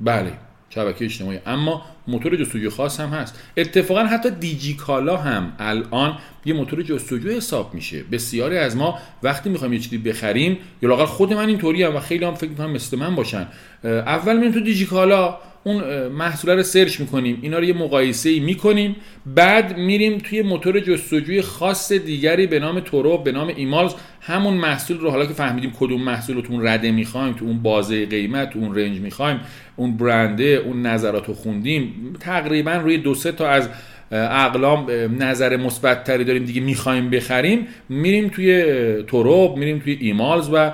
[0.00, 0.32] بله
[0.70, 3.40] شبکه اجتماعی اما موتور جستجوی خاص هم هست.
[3.56, 8.02] اتفاقا حتی دیجی کالا هم الان یه موتور جستجو حساب میشه.
[8.12, 12.00] بسیاری از ما وقتی می‌خوایم یه چیزی بخریم یا لاقل خود من اینطوری هم و
[12.00, 13.48] خیلی هم فکر می‌کنم مثل من باشن
[13.84, 17.38] اول میریم تو دیجی کالا اون محصول رو سرچ می‌کنیم.
[17.42, 18.96] اینا رو یه مقایسه ای می‌کنیم.
[19.26, 23.92] بعد میریم توی موتور جستجوی خاص دیگری به نام تورو به نام ایمالز.
[24.20, 28.50] همون محصول رو حالا که فهمیدیم کدوم محصول رو رده می‌خوایم تو اون بازه قیمت
[28.50, 29.40] تو اون رنج می‌خوایم
[29.76, 32.16] اون برنده اون نظرات رو خوندیم.
[32.20, 33.68] تقریبا روی دو سه تا از
[34.14, 34.86] اقلام
[35.18, 38.62] نظر مثبتتری داریم دیگه می‌خوایم بخریم میریم توی
[39.02, 40.72] تروب میریم توی ایمالز و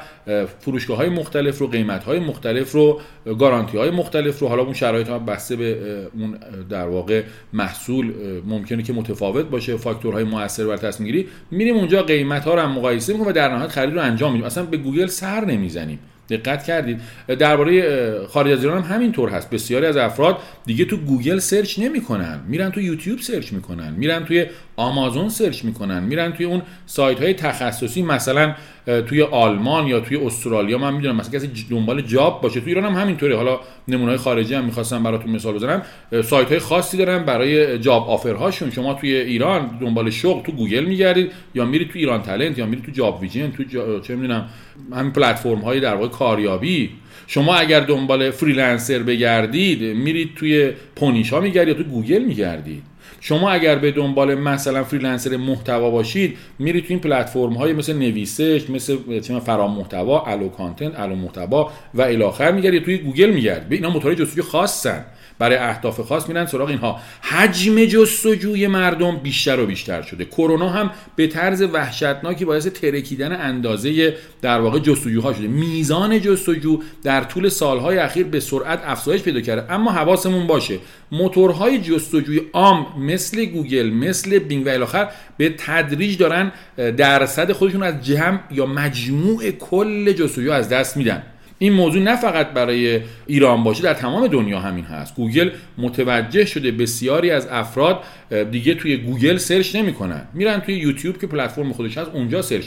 [0.61, 3.01] فروشگاه های مختلف رو قیمت های مختلف رو
[3.39, 4.49] گارانتی های مختلف رو.
[4.49, 5.79] حالا اون شرایط هم بسته به
[6.19, 6.39] اون
[6.71, 7.23] در واقع
[7.53, 8.13] محصول
[8.47, 11.29] ممکنه که متفاوت باشه فاکتورهای موثر بر تصمیم گیری.
[11.51, 14.47] میریم اونجا قیمت ها رو هم مقایسه می‌کنیم و در نهایت خرید رو انجام میدیم.
[14.47, 15.99] اصلا به گوگل سر نمی‌زنیم.
[16.31, 17.01] دقت کردید.
[17.39, 19.51] درباره خارج از ایران هم همینطور هست.
[19.51, 22.41] بسیاری از افراد دیگه تو گوگل search نمی‌کنن.
[22.49, 23.93] میرن تو یوتیوب search می‌کنن.
[23.93, 26.03] میرن توی آمازون search می‌کنن.
[26.03, 28.03] میرن توی اون سایت های تخصصی.
[28.03, 28.55] مثلا
[28.87, 33.01] توی آلمان یا توی استرالیا من می‌دونم مثلا کسی دنبال job باشه توی ایران هم
[33.01, 33.37] همینطوره.
[33.37, 35.83] حالا نمونه خارجی هم می‌خواستم براتون مثال بزنم.
[36.25, 40.85] سایت های خاصی دارن برای job offer هاشون شما توی ایران دنبال شغل تو گوگل
[40.85, 44.01] میگردید یا میرید تو ایران تالنت یا میرید تو جاب ویژن تو جا...
[44.01, 44.49] چه می‌دونم
[44.93, 46.91] همین پلتفرم های در واقع کاریابی.
[47.27, 52.83] شما اگر دنبال freelancer بگردید میرید توی پونیشا میگردید یا تو گوگل میگردید.
[53.21, 58.71] شما اگر به دنبال مثلا freelancer محتوا باشید میرید تو این پلتفرم های مثل نویسش
[58.71, 63.69] مثل چه فرام محتوا الو کانتنت الو محتوا و الی آخر میگردید توی گوگل میگردید
[63.69, 65.05] به اینا موتورهای جستجو خاصن.
[65.41, 67.01] برای اهداف خاص میرن سراغ اینها.
[67.21, 70.25] حجم جستجوی مردم بیشتر و بیشتر شده.
[70.25, 75.47] کرونا هم به طرز وحشتناکی باعث ترکیدن اندازه در واقع جستجوها شده.
[75.47, 79.73] میزان جستجو در طول سالهای اخیر به سرعت افزایش پیدا کرده.
[79.73, 80.79] اما حواسمون باشه
[81.13, 88.07] موتورهای جستجوی عام مثل گوگل مثل بینگ و الاخر به تدریج دارن درصد خودشون از
[88.07, 91.23] جمع یا مجموع کل جستجو از دست میدن.
[91.63, 96.73] این موضوع نه فقط برای ایران باشه در تمام دنیا همین هست گوگل متوجه شده
[96.73, 98.05] بسیاری از افراد
[98.51, 102.67] دیگه توی گوگل search نمی‌کنن میرن توی یوتیوب که پلتفرم خودش هست اونجا search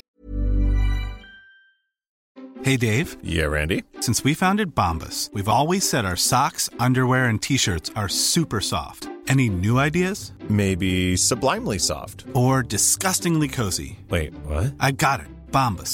[2.66, 3.10] Hey Dave.
[3.36, 3.80] Yeah, Randy.
[4.00, 9.02] Since we founded Bombas, we've always said our socks, underwear and t-shirts are super soft.
[9.34, 10.20] Any new ideas?
[10.62, 10.94] Maybe
[11.30, 12.18] sublimely soft.
[12.42, 13.92] Or disgustingly cozy?
[14.14, 14.68] Wait, what?
[14.88, 15.30] I got it.
[15.52, 15.94] Bombas.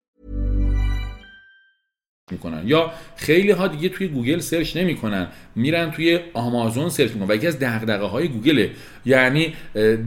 [2.31, 2.61] می‌کنن.
[2.65, 5.27] یا خیلی ها دیگه توی گوگل سرچ نمی‌کنن.
[5.55, 7.31] میرن توی آمازون سرچ می‌کنن.
[7.31, 8.69] و یکی از دغدغه های گوگله.
[9.05, 9.53] یعنی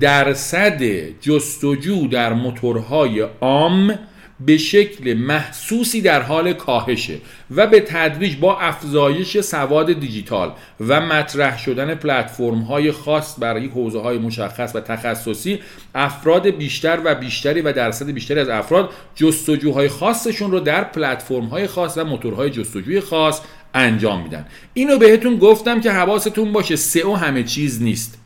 [0.01, 0.83] درصد
[1.21, 3.99] جستجو در موتورهای عام
[4.47, 7.19] به شکل محسوسی در حال کاهشه
[7.51, 14.01] و به تدریج با افزایش سواد دیجیتال و مطرح شدن پلتفرم های خاص برای حوزه
[14.01, 15.61] های مشخص و تخصصی
[15.95, 21.67] افراد بیشتر و بیشتری و درصد بیشتری از افراد جستجوهای خاصشون رو در پلتفرم های
[21.67, 23.41] خاص و موتورهای جستجوی خاص
[23.75, 24.47] انجام میدن.
[24.75, 28.24] اینو بهتون گفتم که حواستون باشه سئو همه چیز نیست.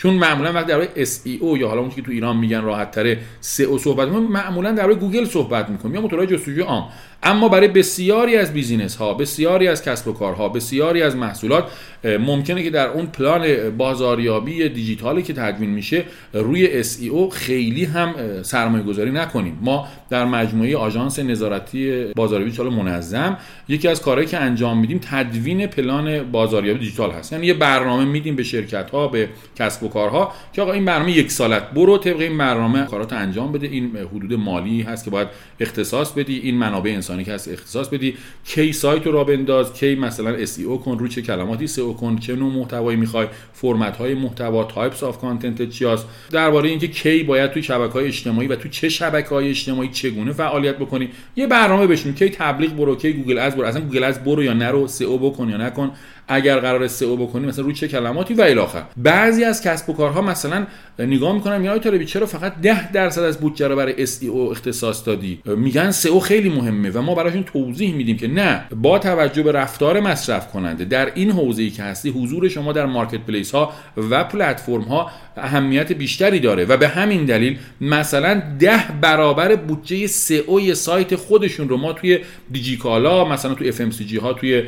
[0.00, 3.78] چون معمولا وقتی درباره SEO یا حالا اون که تو ایران میگن راحت تره SEO
[3.78, 6.88] صحبت می‌کنیم معمولا درباره گوگل صحبت می‌کنیم یا موتورهای جستجوی عام
[7.22, 11.64] اما برای بسیاری از business ها بسیاری از کسب و کارها بسیاری از محصولات
[12.04, 18.84] ممکنه که در اون پلان بازاریابی دیجیتالی که تدوین میشه روی SEO خیلی هم سرمایه
[18.84, 19.58] گذاری نکنیم.
[19.60, 23.36] ما در مجموعه آژانس نظارتی بازاریابی دیجیتال منظم
[23.68, 27.32] یکی از کارهایی که انجام میدیم تدوین پلان بازاریابی دیجیتال هست.
[27.32, 31.12] یعنی یه برنامه میدیم به شرکت ها به کسب و کارها که آقا این برنامه
[31.12, 33.66] یک سالت برو طبق این برنامه کارات انجام بده.
[33.66, 35.28] این حدود مالی هست که باید
[35.60, 39.94] اختصاص بدی این منابع انسانی که هست اختصاص بدی کی سایت رو را بنداز کی
[39.94, 44.64] مثلا SEO کن رو چه کلماتی SEO کن چه نوع محتوایی می‌خوای فرمت های محتوا
[44.64, 48.68] types of content چی هست درباره اینکه کی باید توی شبکه های اجتماعی و تو
[48.68, 51.08] چه شبکه های اجتماعی چگونه فعالیت بکنی.
[51.36, 53.66] یه برنامه بشین کی تبلیغ برو کی Google Ads برو.
[53.66, 55.90] اصلا Google Ads برو یا نرو SEO بکن یا نکن.
[56.30, 58.82] اگر قرار سئو بکنی مثلا روی چه کلماتی؟ و الی آخر.
[58.96, 60.66] بعضی از کسب و کارها مثلا
[60.98, 65.38] نگاه می‌کنن آقای طالبی چرا فقط 10 درصد از بودجه رو برای SEO اختصاص دادی؟
[65.46, 70.00] میگن سئو خیلی مهمه و ما براشون توضیح میدیم که نه با توجه به رفتار
[70.00, 73.72] مصرف کننده در این حوزه‌ای که هستی حضور شما در marketplace ها
[74.10, 80.74] و پلتفرم ها اهمیت بیشتری داره و به همین دلیل مثلا ده برابر بودجه سئو
[80.74, 82.18] سایت خودشون رو ما توی
[82.50, 84.62] دیجیکالا مثلا توی FMCG ها توی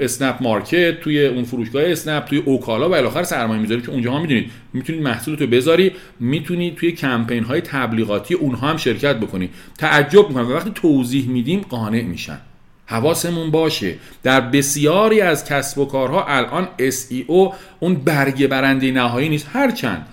[0.00, 4.18] اسنپ مارکت توی اون فروشگاه اسنپ توی اوکالا و الاخر سرمایه می‌ذاری که اونجا ها
[4.18, 4.50] می‌دونید.
[4.72, 10.50] می‌تونید محصولتو بذاری می‌تونید توی کمپین های تبلیغاتی اونها هم شرکت بکنی تعجب می‌کنن.
[10.50, 12.38] و وقتی توضیح میدیم قانع میشن.
[12.86, 13.94] حواسمون باشه.
[14.22, 19.48] در بسیاری از کسب و کارها الان SEO اون برگه برنده نهایی نیست.
[19.52, 20.06] هرچند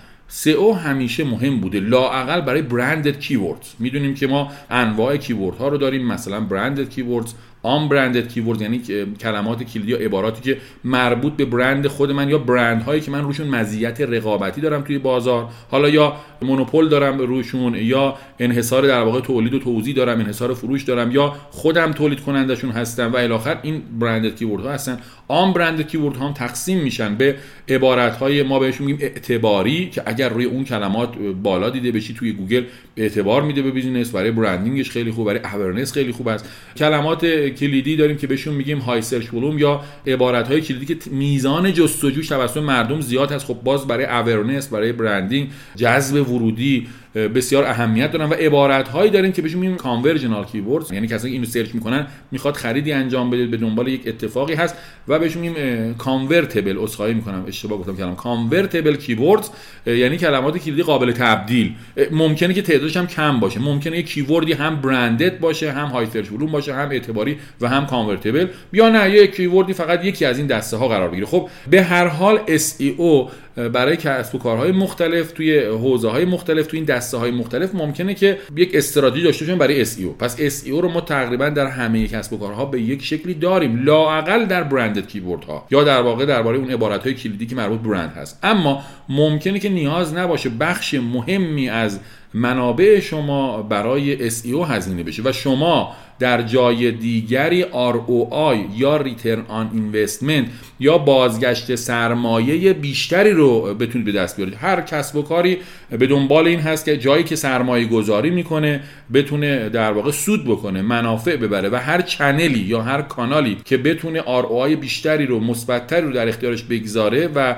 [0.44, 1.80] SEO همیشه مهم بوده.
[1.80, 6.08] لااقل برای branded keywords می‌دونیم که ما انواع keyword ها رو داریم.
[6.08, 7.34] مثلا branded keywords
[7.66, 8.82] unbranded keyword یعنی
[9.22, 13.24] کلمات کلیدی یا عباراتی که مربوط به برند خود من یا برند هایی که من
[13.24, 19.22] روشون مزیت رقابتی دارم توی بازار حالا یا مونوپول دارم روشون یا انحصار در واقع
[19.22, 23.82] تولید و توزیع دارم انحصار فروش دارم یا خودم تولید کنندشون هستم و الاخر این
[24.00, 24.98] branded keyword ها هستن.
[25.28, 27.36] unbranded keyword هم تقسیم میشن به
[27.70, 32.32] عبارت های ما بهشون میگیم اعتباری که اگر روی اون کلمات بالا دیده بشی توی
[32.32, 32.64] گوگل
[32.98, 36.50] اعتبار میده به business برای branding‌ش خیلی خوب برای awareness خیلی خوب است.
[36.78, 41.74] کلمات کلیدی داریم که بهشون میگیم high search volume یا عبارت های کلیدی که میزان
[41.74, 48.12] جستجوش توسط مردم زیاد هست خب باز برای awareness برای branding جذب ورودی بسیار اهمیت
[48.12, 51.76] دارن و عبارت هایی داریم که بهشون میگیم conversional keywords یعنی کسایی که اینو سرچ
[51.76, 54.76] می‌کنن می‌خواد خریدی انجام بده به دنبال یک اتفاقی هست
[55.08, 57.46] و بهشون میگیم convertible عذرخواهی می‌کنم.
[57.48, 59.50] اشتباه گفتم کلام convertible keywords
[59.86, 61.74] یعنی کلمات کلیدی قابل تبدیل.
[62.12, 63.60] ممکنه که تعدادش هم کم باشه.
[63.60, 67.70] ممکنه یک keyword ی هم branded باشه هم high search volume باشه هم اعتباری و
[67.70, 71.26] هم convertible یا نه یک keyword ی فقط یکی از این دسته ها قرار بگیره.
[71.26, 73.32] خب به هر حال SEO
[73.74, 78.38] برای کسب و کارهای مختلف توی حوزه های مختلف توی این های مختلف ممکنه که
[78.56, 82.38] یک استراتژی داشته باشیم برای SEO پس SEO رو ما تقریبا در همه کسب و
[82.38, 83.84] کارها به یک شکلی داریم.
[83.86, 87.80] لااقل در branded keyword ها یا در واقع درباره اون عبارت های کلیدی که مربوط
[87.80, 88.40] برند هست.
[88.44, 92.00] اما ممکنه که نیاز نباشه بخش مهمی از
[92.34, 99.76] منابع شما برای SEO هزینه بشه و شما در جای دیگری ROI یا Return on
[99.76, 100.46] Investment
[100.80, 104.58] یا بازگشت سرمایه بیشتری رو بتونید به دست بیارید.
[104.62, 105.58] هر کسب و کاری
[105.90, 108.82] به دنبال این هست که جایی که سرمایه گذاری می‌کنه
[109.14, 114.22] بتونه در واقع سود بکنه منافع ببره و هر چنلی یا هر کانالی که بتونه
[114.22, 117.56] ROI بیشتری رو مثبتتری رو در اختیارش بگذاره و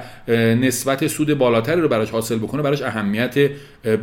[0.61, 3.35] نسبت سود بالاتری رو براش حاصل بکنه براش اهمیت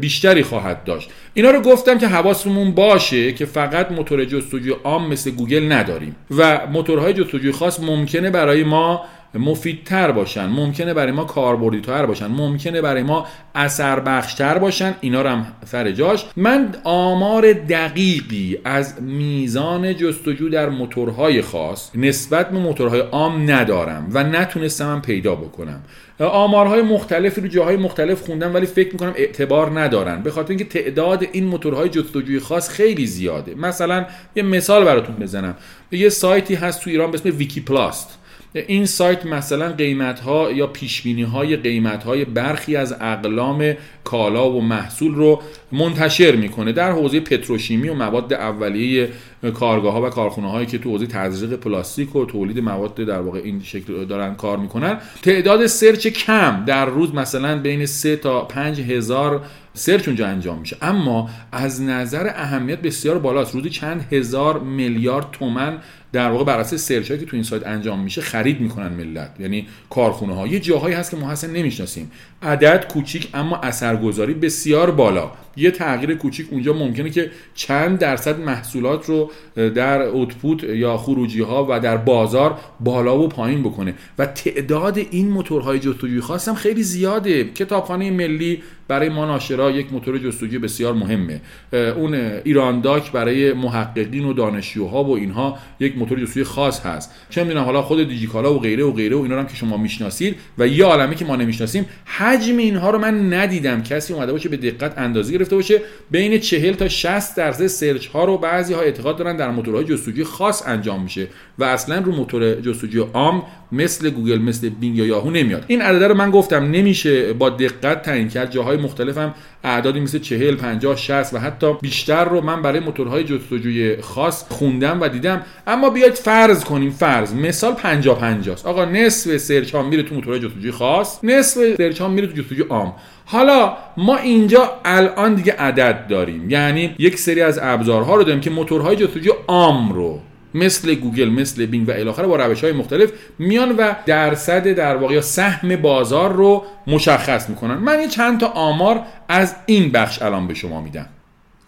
[0.01, 1.11] بیشتری خواهد داشت.
[1.35, 6.17] اینا رو گفتم که حواسمون باشه که فقط موتور جستجوی عام مثل گوگل نداریم.
[6.31, 9.05] و موتورهای جستجوی خاص ممکنه برای ما
[9.39, 15.29] مفیدتر باشن ممکنه برای ما کاربردیتر باشن ممکنه برای ما اثر بخشتر باشن اینا رو
[15.29, 16.27] هم سر جاش.
[16.37, 24.25] من آمار دقیقی از میزان جستجو در موتورهای خاص نسبت به موتورهای عام ندارم و
[24.25, 25.83] نتونستم هم پیدا بکنم.
[26.21, 30.23] آمارهای مختلفی رو جاهای مختلف خوندم ولی فکر می‌کنم اعتبار ندارن.
[30.23, 33.55] به خاطر اینکه تعداد این موتورهای جستجوی خاص خیلی زیاده.
[33.55, 34.07] مثلا
[34.37, 35.55] یه مثال براتون بزنم.
[35.93, 38.19] یه سایتی هست تو ایران به اسم ویکی پلاست
[38.55, 43.75] این سایت مثلا قیمت ها یا پیش بینی های قیمت های برخی از اقلام
[44.05, 45.43] کالا و محصول رو
[45.73, 49.09] منتشر می‌کنه در حوزه پتروشیمی و مواد اولیه
[49.55, 53.41] کارگاه ها و کارخونه هایی که تو حوزه تزریق پلاستیک و تولید مواد در واقع
[53.45, 54.99] این شکل دارن کار می‌کنن.
[55.23, 59.41] تعداد سرچ کم در روز مثلا بین 3 تا 5 هزار
[59.75, 60.77] سرچ اونجا انجام میشه.
[60.83, 63.55] اما از نظر اهمیت بسیار بالاست.
[63.55, 65.79] روزی چند هزار میلیارد تومن
[66.15, 69.31] در واقع بر اساس سرچ که تو این سایت انجام میشه خرید می‌کنن ملت.
[69.41, 72.11] یعنی کارخونه ها یه جاهایی هست که ما اصلا نمی‌شناسیم.
[72.43, 75.31] عدد کوچیک اما اثرگذاری بسیار بالا.
[75.57, 81.67] یه تغییر کوچیک اونجا ممکنه که چند درصد محصولات رو در اوتپوت یا خروجی ها
[81.71, 83.95] و در بازار بالا و پایین بکنه.
[84.19, 87.45] و تعداد این موتورهای جستجوی خاص هم خیلی زیاده.
[87.45, 91.41] کتابخانه ملی برای ما ناشرا یک موتور جستجوی بسیار مهمه.
[91.73, 97.11] اون ایران داک برای محققین و دانشجوها و اینها یک موتور جستجوی خاص هست.
[97.31, 100.37] چه می‌دونم حالا خود دیجیکالا و غیره و غیره و اینا هم که شما می‌شناسید
[100.59, 103.83] و یه عالمه که ما نمی‌شناسیم حجم اینها رو من ندیدم.
[103.83, 108.25] کسی اومده باشه به دقت اندازه گرفته باشه بین 40 تا 60 درصد search ها
[108.25, 111.29] رو بعضی ها اعتقاد دارن در موتورهای جستجوی خاص انجام میشه
[111.59, 113.43] و اصلا رو موتور جستجوی عام
[113.73, 115.65] مثل گوگل مثل بینگ یا یاهو نمیاد.
[115.67, 118.51] این عدد رو من گفتم نمیشه با دقت تعیین کرد.
[118.51, 119.35] جاهای مختلف هم
[119.65, 125.01] اعدادی مثل 40 50 60 و حتی بیشتر رو من برای موتورهای جستجوی خاص خوندم
[125.01, 125.43] و دیدم.
[125.67, 128.67] اما بیاید فرض کنیم فرض مثال 50 50 است.
[128.67, 132.65] آقا نصف search ها میره تو موتورهای جستجوی خاص نصف search ها میره تو جستجوی
[132.69, 132.95] عام.
[133.25, 136.51] حالا ما اینجا الان دیگه عدد داریم.
[136.51, 140.21] یعنی یک سری از ابزارها رو داریم که موتورهای جستجوی عام رو
[140.55, 145.21] مثل گوگل مثل بینگ و الاخر با روش های مختلف میان و درصد در واقع
[145.21, 147.75] سهم بازار رو مشخص می‌کنن.
[147.75, 151.07] من یه چند تا آمار از این بخش الان به شما میدم.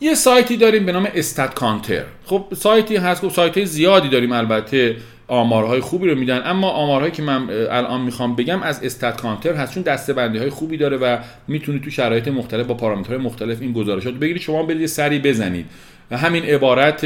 [0.01, 4.97] یه سایتی داریم به نام StatCounter خب سایتی هست خب سایت زیادی داریم البته.
[5.29, 6.43] آمارهای خوبی رو میدن.
[6.45, 10.77] اما آمارهایی که من الان می‌خوام بگم از StatCounter هست چون دسته بندی های خوبی
[10.77, 11.19] داره و
[11.49, 14.43] می‌تونید تو شرایط مختلف با پارامترهای مختلف این گزارشات بگیرید.
[14.43, 15.67] شما برید سری بزنید.
[16.13, 17.01] همین عبارت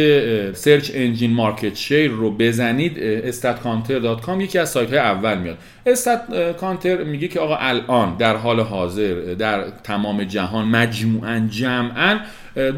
[0.52, 5.58] search engine market share رو بزنید StatCounter.com یکی از سایت های اول میاد.
[5.86, 12.18] StatCounter میگه که آقا الان در حال حاضر در تمام جهان مجموعا جمعا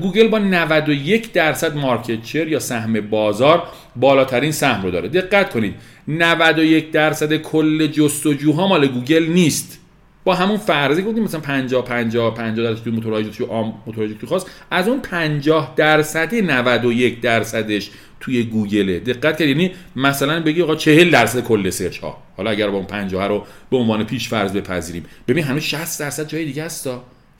[0.00, 3.62] گوگل با 91 درصد market share یا سهم بازار
[3.96, 5.08] بالاترین سهم رو داره.
[5.08, 5.74] دقت کنید
[6.08, 9.81] 91 درصد کل جستجوها مال گوگل نیست.
[10.24, 14.26] با همون فرضی گفتیم مثلا 50 50 50 درصد توی موتورهای جستجو عام موتورهای جستجو
[14.26, 18.98] خاص از اون 50 درصدی 91 درصدش توی گوگله.
[18.98, 22.86] دقت کنید یعنی مثلا بگی آقا 40 درصد کل search ها حالا اگر با اون
[22.86, 25.04] 50 رو به عنوان پیش فرض بپذیریم.
[25.28, 26.90] ببین هنوز 60 درصد جای دیگه است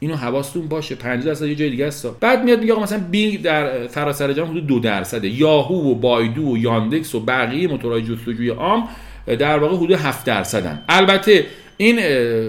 [0.01, 0.95] اینو حواستون باشه.
[0.95, 4.49] 50 درصد یه جای دیگه است بعد میاد میگه آقا مثلا بینگ در سراسر جهان
[4.49, 5.29] حدود 2 درصده.
[5.29, 8.89] یاهو و بایدو و یاندکس و بقیه موتورهای جستجوی عام
[9.27, 10.83] در واقع حدود 7 درصدن.
[10.89, 12.01] البته این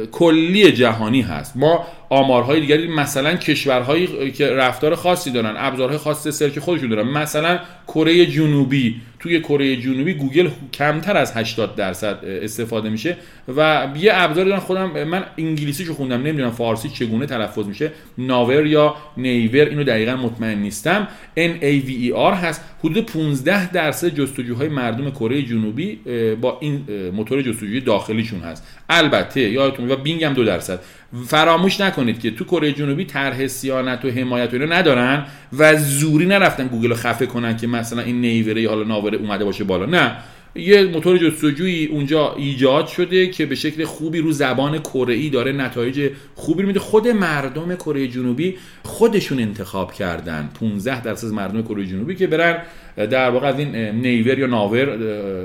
[0.05, 1.57] کلی جهانی هست.
[1.57, 7.07] ما آمارهای دیگری مثلا کشورهایی که رفتار خاصی دارن ابزارهای خاص search خودشون دارن.
[7.07, 13.17] مثلا کره جنوبی توی کره جنوبی گوگل کمتر از 80 درصد استفاده میشه
[13.57, 18.95] و یه ابزار دارن خودم من انگلیسیشو خوندم نمی‌دونم فارسی چگونه تلفظ میشه ناور یا
[19.17, 21.07] نیور اینو دقیقا مطمئن نیستم.
[21.37, 21.39] A
[21.85, 22.61] V E R هست.
[22.79, 25.99] حدود 15 درصد جستجوهای مردم کره جنوبی
[26.41, 28.67] با این موتور جستجوی داخلیشون هست.
[28.89, 30.79] البته یادتون و بینگ هم 2 درصد.
[31.27, 35.25] فراموش نکنید که تو کره جنوبی طرح سیانت و حمایت و اینا ندارن
[35.57, 39.63] و زوری نرفتن گوگل رو خفه کنن که مثلا این نیوره حالا ناوره اومده باشه
[39.63, 39.85] بالا.
[39.85, 40.15] نه.
[40.55, 45.51] یه موتور جستجویی اونجا ایجاد شده که به شکل خوبی رو زبان کره ای داره
[45.51, 46.79] نتایج خوبی میده.
[46.79, 50.49] خود مردم کره جنوبی خودشون انتخاب کردن.
[50.59, 52.61] 15 درصد مردم کره جنوبی که برن
[52.95, 54.89] در واقع از این نیور یا ناور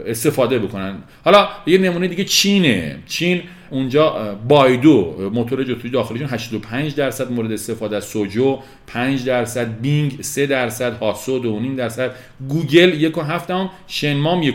[0.06, 0.94] استفاده بکنن.
[1.24, 2.98] حالا یه نمونه دیگه چینه.
[3.06, 10.22] چین اونجا بایدو موتور جستجوی داخلیشون 85 درصد مورد استفاده از سوجو 5 درصد بینگ
[10.22, 12.10] 3 درصد Haosou 2.5 درصد
[12.48, 14.54] گوگل 1.7 دهم Shenma 1.5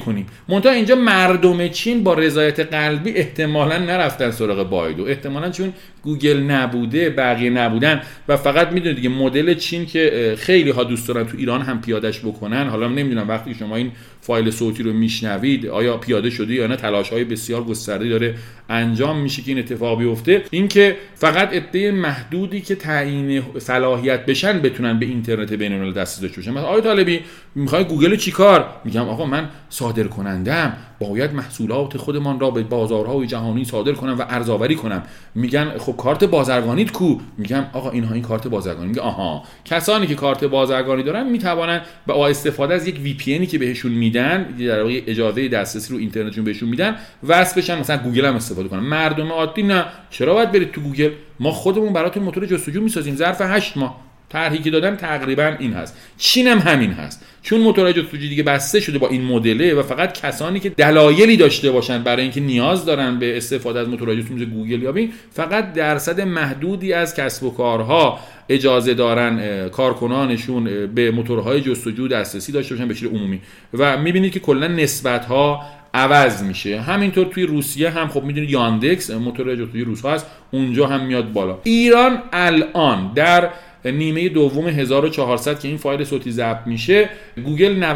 [0.49, 5.05] منتها اینجا مردم چین با رضایت قلبی احتمالا نرفتن سراغ بایدو.
[5.05, 8.01] احتمالا چون گوگل نبوده بقیه نبودن.
[8.28, 12.20] و فقط می‌دونید دیگه مدل چین که خیلی ها دوست دارن تو ایران هم پیادش
[12.20, 12.70] بکنن.
[12.70, 13.91] حالا نمی‌دونم وقتی شما این
[14.22, 18.36] فایل صوتی رو میشنوید آیا پیاده شده یا نه؟ تلاش های بسیار گسترده داره
[18.74, 24.99] انجام میشه که این اتفاق بیفته اینکه فقط عده محدودی که تعیین صلاحیت بشن بتونن
[24.99, 26.51] به اینترنت بین الملل دسترسی داشته باشن.
[26.51, 27.19] مثلا آقای طالبی
[27.55, 33.65] می‌خوای گوگل چیکار میگم آقا من صادر کنندم باید محصولات خودمان را به بازارهای جهانی
[33.65, 35.03] صادر کنم و ارزآوری کنم.
[35.36, 38.88] میگن خب کارت بازرگانیت کو؟ میگم آقا اینها این کارت بازرگانی.
[38.88, 39.43] میگه آها.
[39.65, 44.82] کسانی که کارت بازرگانی دارن می‌توانن با استفاده از یک VPN که بهشون میدن در
[44.82, 46.95] واقع اجازه دسترسی رو اینترنتشون بهشون میدن
[47.28, 47.80] وصل بشن.
[47.80, 49.86] مثلا گوگل هم استفاده کنن مردم عادی نه.
[50.09, 51.09] چرا باید برید تو گوگل؟
[51.39, 53.16] ما خودمون براتون موتور جستجو می‌سازیم.
[53.16, 54.03] ظرف 8 ماه.
[54.30, 55.97] طرحی که دادن تقریبا این هست.
[56.18, 57.26] چین هم همین هست.
[57.41, 61.72] چون موتورهای جستجویی دیگه بسته شده با این مدله و فقط کسانی که دلایلی داشته
[61.72, 66.22] باشن برای اینکه نیاز دارن به استفاده از موتورهای جستجویی گوگل یا بین فقط درصد
[66.22, 72.93] محدودی از کسب و کارها اجازه دارن کارکنانشون به موتورهای جستجو دسترسی داشته باشن به
[72.93, 73.41] شکل عمومی.
[73.74, 75.61] و می‌بینید که کلا نسبت ها
[75.94, 76.82] عوض میشه.
[76.82, 81.58] همینطور توی روسیه هم خب می‌دونید یاندکس موتور جستجوی روس هست اونجا هم میاد بالا.
[81.64, 83.50] ایران الان در
[83.86, 87.10] نیمه دوم 1400 که این فایل صوتی ضبط میشه
[87.46, 87.96] گوگل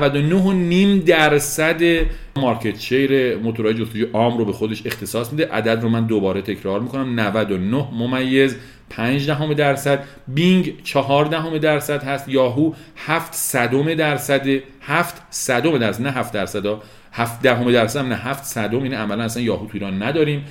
[1.00, 1.82] 99.5 درصد
[2.36, 5.48] market share موتورهای جستجوی عام رو به خودش اختصاص میده.
[5.52, 7.20] عدد رو من دوباره تکرار می‌کنم.
[7.20, 8.56] 99 ممیز
[8.90, 14.48] 5 دهم درصد بینگ 4 دهم درصد هست یاهو 7 صدم درصد
[14.82, 16.66] 7 صدم درصد نه 7 درصد
[17.18, 20.46] 7 دهم درصد نه 7 صدم این عملا اصلا یاهو تو ایران نداریم.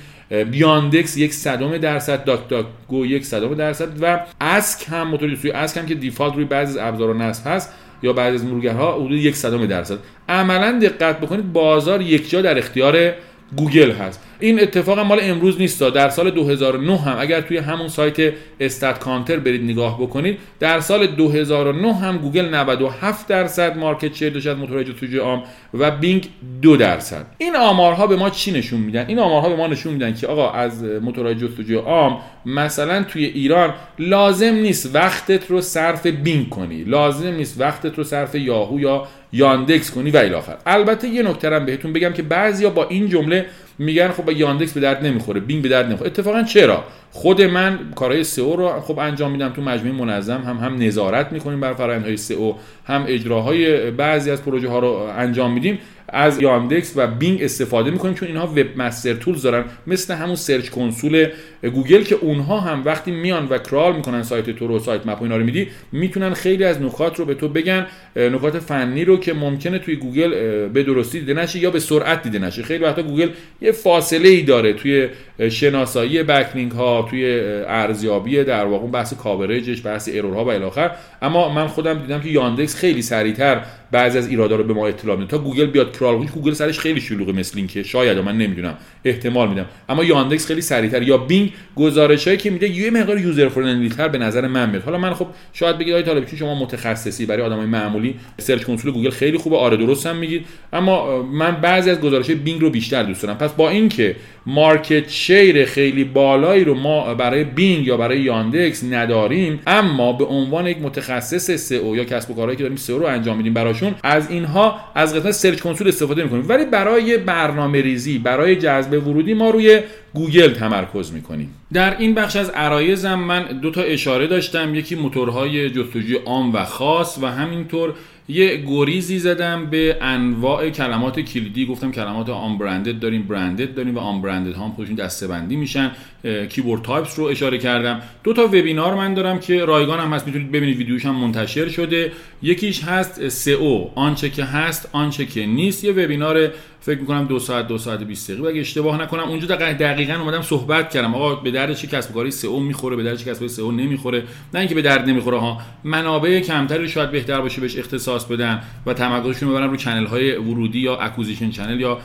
[0.51, 5.85] یاندکس یک صدم درصد DuckDuckGo یک صدم درصد و Ask هم موتور جستجوی Ask هم
[5.85, 9.65] که default روی بعضی از ابزارها نصب هست یا بعضی از مرورگرها حدود یک صدم
[9.65, 9.97] درصد.
[10.29, 13.13] عملا دقت بکنید بازار یک جا در اختیار
[13.55, 14.23] گوگل هست.
[14.39, 17.15] این اتفاق مال امروز نیست در سال 2009 هم.
[17.19, 23.77] اگر توی همون سایت StatCounter برید نگاه بکنید در سال 2009 هم گوگل 97 درصد
[23.77, 25.43] market share داشت از موتورهای جستجوی عام
[25.73, 26.29] و بینگ
[26.61, 27.25] 2 درصد.
[27.37, 30.51] این آمارها به ما چی نشون میدن؟ این آمارها به ما نشون میدن که آقا
[30.51, 36.83] از موتورهای جستجوی عام مثلا توی ایران لازم نیست وقتت رو صرف بینگ کنی.
[36.83, 41.65] لازم نیست وقتت رو صرف یاهو یا یاندکس کنی و الی البته یه نکته هم
[41.65, 43.45] بهتون بگم که بعضیا با این جمله
[43.79, 46.09] میگن خب با یاندکس به درد نمی‌خوره بینگ به درد نمی‌خوره.
[46.09, 50.75] اتفاقا چرا؟ خود من کارهای سئو رو خب انجام میدم تو مجموعه منظم هم هم
[50.83, 52.53] نظارت می‌کنیم بر فرآیندهای سئو
[52.85, 55.79] هم اجراهای بعضی از پروژه ها رو انجام میدیم.
[56.09, 59.65] از یاندکس و بینگ استفاده می‌کنیم چون اینها webmaster tools دارن.
[59.87, 61.27] مثل همون search console
[61.73, 65.43] گوگل که اونها هم وقتی میان و crawl می‌کنن سایت تو رو sitemap اینا رو
[65.43, 69.95] میدی می‌تونن خیلی از نکات رو به تو بگن نکات فنی رو که ممکنه توی
[69.95, 70.29] گوگل
[70.67, 73.29] به درستی دیده نشه یا به سرعت دیده نشه خیلی وقتا گوگل
[73.61, 75.07] یه فاصله ای داره توی
[75.49, 80.89] شناسایی backlink ها توی ارزیابی در واقع بحث coverage ش بحث error ها و الی
[81.21, 85.15] اما من خودم دیدم که یاندکس خیلی سریعتر بعضی از ایرادا رو به ما اطلاع
[85.15, 85.31] میده.
[85.31, 88.77] تا گوگل بیاد crawl کنه گوگل سرش خیلی شلوغه مثل این که شاید من نمی‌دونم.
[89.05, 89.65] احتمال میدم.
[89.89, 91.01] اما یاندکس خیلی سریعتر.
[91.01, 94.83] یا بینگ گزارشایی که میده یه مقدار user friendly تر به نظر من میاد.
[94.83, 98.15] حالا من خب شاید بگید آقای طالبی چون شما متخصصی برای آدمای معمولی.
[98.37, 99.57] search console گوگل خیلی خوبه.
[99.57, 100.45] آره درست هم میگید.
[100.73, 103.37] اما من بعضی از گزارش بینگ رو بیشتر دوست دارم.
[103.37, 109.59] پس با اینکه market share خیلی بالایی رو ما برای بینگ یا برای یاندکس نداریم
[109.67, 113.37] اما به عنوان یک متخصص سئو یا کسب و کارهایی که داریم سئو رو انجام
[113.37, 116.45] میدیم براشون از اینها از قسمت search console استفاده می‌کنیم.
[116.49, 119.79] ولی برای برنامه ریزی برای جذب ورودی ما روی
[120.13, 121.53] گوگل تمرکز می‌کنیم.
[121.73, 124.75] در این بخش از عرایضم من دو تا اشاره داشتم.
[124.75, 127.93] یکی موتورهای جستجوی عام و خاص و همینطور
[128.29, 131.65] یه گریزی زدم به انواع کلمات کلیدی.
[131.65, 135.91] گفتم کلمات unbranded داریم branded داریم و unbranded ها هم خودشون دسته‌بندی میشن.
[136.23, 138.01] اه، keyword types رو اشاره کردم.
[138.23, 140.27] دو تا وبینار من دارم که رایگان هم هست.
[140.27, 142.11] می‌تونید ببینید ویدیوش هم منتشر شده.
[142.41, 143.85] یکیش هست سئو.
[143.95, 145.83] آنچه که هست آنچه که نیست.
[145.83, 146.51] یه وبینار
[146.81, 148.47] فکر می‌کنم دو ساعت دو ساعت 20 دقیقه.
[148.47, 151.15] اگه اشتباه نکنم اونجا دقیقا, دقیقاً اومدم صحبت کردم.
[151.15, 154.23] آقا به درد چه کسب کاری سئو می‌خوره؟ به درد چه کسب کاری سئو نمی‌خوره؟
[154.53, 158.93] نه اینکه به درد نمی‌خوره ها منابع کمتری شاید بهتر باشه بهش اختصاص بدن و
[158.93, 161.99] تمرکزشون ببرن رو channel های ورودی یا acquisition channel یا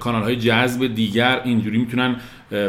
[0.00, 1.40] کانال های جذب دیگر.
[1.44, 2.16] اینجوری می‌تونن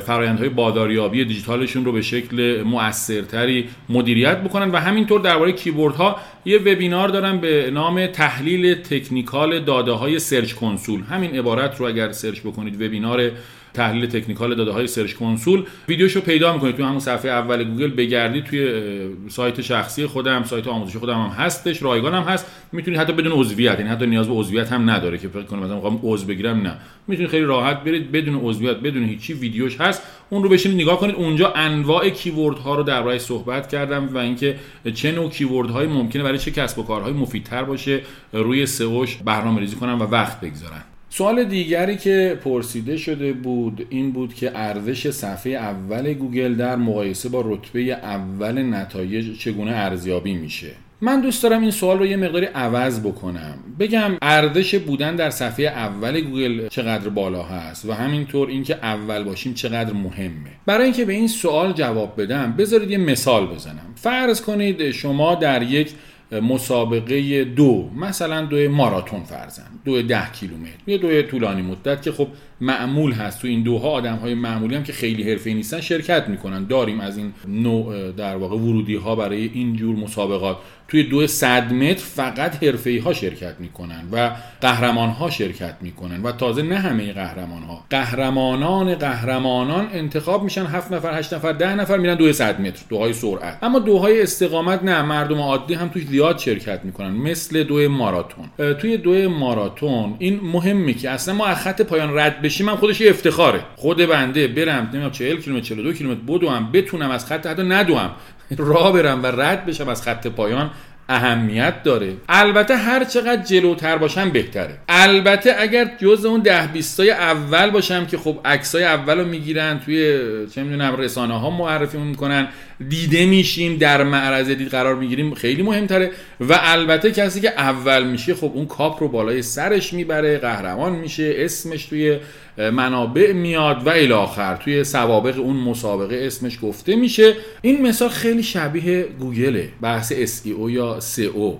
[0.05, 6.15] فرایندهای بازاریابی دیجیتالشون رو به شکل مؤثرتری مدیریت بکنن و همینطور درباره keyword ها
[6.45, 11.01] یه وبینار دارم به نام تحلیل تکنیکال داده های search console.
[11.01, 13.31] همین عبارت رو اگر search بکنید وبینار
[13.73, 15.63] تحلیل تکنیکال داده های search console.
[15.87, 16.75] ویدیوشو پیدا می‌کنید.
[16.75, 18.83] توی همون صفحه اول گوگل بگردید توی
[19.29, 22.45] سایت شخصی خودم سایت آموزشی خودم هم هستش رایگان هم هست.
[22.71, 25.99] می‌تونید حتی بدون عضویت یعنی حتی نیاز به عضویت هم نداره که فکر کنم مثلا
[26.03, 26.77] عضو بگیرم نه.
[27.07, 30.01] می‌تونید خیلی راحت برید بدون عضویت بدون هیچی ویدیوش هست.
[30.29, 31.15] اون رو بشینید نگاه کنید.
[31.15, 34.55] اونجا انواع keyword ها رو درباره‌اش صحبت کردم و اینکه
[34.93, 38.01] چه نوع keyword هایی ممکنه برای چه کسب و کارهای مفیدتر باشه
[38.33, 40.83] روی سئوش برنامه‌ریزی کنن و وقت بگذارن
[41.15, 47.29] سوال دیگری که پرسیده شده بود این بود که ارزش صفحه اول گوگل در مقایسه
[47.29, 52.45] با رتبه اول نتایج چگونه ارزیابی میشه؟ من دوست دارم این سوال رو یه مقداری
[52.45, 53.57] عوض بکنم.
[53.79, 59.53] بگم ارزش بودن در صفحه اول گوگل چقدر بالا هست و همینطور اینکه اول باشیم
[59.53, 60.51] چقدر مهمه.
[60.65, 63.93] برای اینکه به این سوال جواب بدم بذارید یه مثال بزنم.
[63.95, 65.93] فرض کنید شما در یک
[66.41, 72.27] مسابقه دو مثلا دو ماراتون فرزن دو ده کیلومتر یه دو طولانی مدت که خب
[72.61, 73.41] معمول هست.
[73.41, 76.63] تو این دوها آدم های معمولی هم که خیلی حرفه‌ای نیستن شرکت می‌کنن.
[76.63, 80.57] داریم از این نوع در واقع ورودی ها برای این جور مسابقات.
[80.93, 84.31] توی دو صد متر فقط حرفه‌ای ها شرکت می‌کنن و
[84.61, 90.91] قهرمان ها شرکت می‌کنن و تازه نه همه قهرمان ها قهرمانان قهرمانان انتخاب میشن هفت
[90.91, 93.57] نفر هشت نفر ده نفر میرن دو صد متر دوهای سرعت.
[93.61, 98.73] اما دوهای استقامت نه مردم عادی هم توش زیاد شرکت می‌کنن مثل دو ماراتون.
[98.73, 103.01] توی دو ماراتون این مهمه که اصلا ما از خط پایان رد بشیم هم خودش
[103.01, 103.59] افتخاره.
[103.75, 108.09] خود بنده برم نمی‌دونم 40 کیلومتر 42 کیلومتر بدوم بتونم از خط حتی ندوم.
[108.57, 110.71] راه برم و رد بشم از خط پایان
[111.09, 112.13] اهمیت داره.
[112.29, 114.77] البته هر چقدر جلوتر باشم بهتره.
[114.89, 120.19] البته اگر جز اون ده بیستای اول باشم که خب عکسای اول رو می‌گیرن توی
[120.55, 122.47] چه می‌دونم رسانه ها معرفی می‌کنن
[122.89, 126.11] دیده میشیم در معرض دید قرار می‌گیریم خیلی مهمتره.
[126.39, 131.33] و البته کسی که اول میشه خب اون کاپ رو بالای سرش می‌بره قهرمان میشه
[131.37, 132.19] اسمش توی
[132.57, 137.35] منابع میاد و الی آخر توی سوابق اون مسابقه اسمش گفته میشه.
[137.61, 141.53] این مثال خیلی شبیه گوگله بحث SEO یا سئو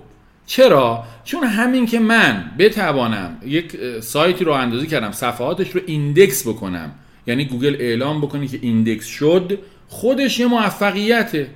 [0.46, 6.92] چرا؟ چون همین که من بتوانم یک سایتی راه اندازی کردم صفحاتش رو ایندکس بکنم.
[7.26, 11.46] یعنی گوگل اعلام بکنه که ایندکس شد خودش یه موفقیته.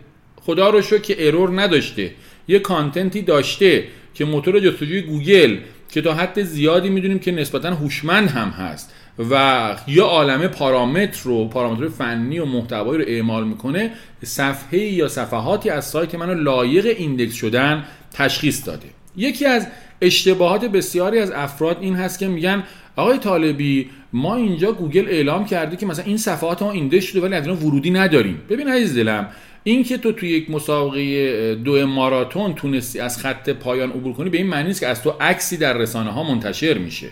[0.41, 2.11] خدا رو شکر که error نداشته.
[2.49, 3.85] یه content ی داشته
[4.15, 5.57] که موتور جستجوی گوگل
[5.91, 8.95] که تا حد زیادی می‌دونیم که نسبتا هوشمند هم هست.
[9.31, 13.91] و یه عالمه پارامتر رو پارامتر فنی و محتوایی رو اعمال می‌کنه
[14.25, 18.89] صفحه یا صفحاتی از سایت منو لایق ایندکس شدن تشخیص داده.
[19.17, 19.67] یکی از
[20.01, 22.63] اشتباهات بسیاری از افراد این هست که میگن
[22.97, 27.35] آقای طالبی ما اینجا گوگل اعلام کرده که مثلا این صفحات ما ایندکس شده ولی
[27.35, 28.41] از اینا ورودی نداریم.
[28.49, 29.29] ببین عزیز دلم
[29.65, 34.39] این که تو توی یک مسابقه دو ماراتن تونستی از خط پایان عبور کنی به
[34.39, 37.09] این معنی نیست که از تو عکسی در رسانه ها منتشر میشه.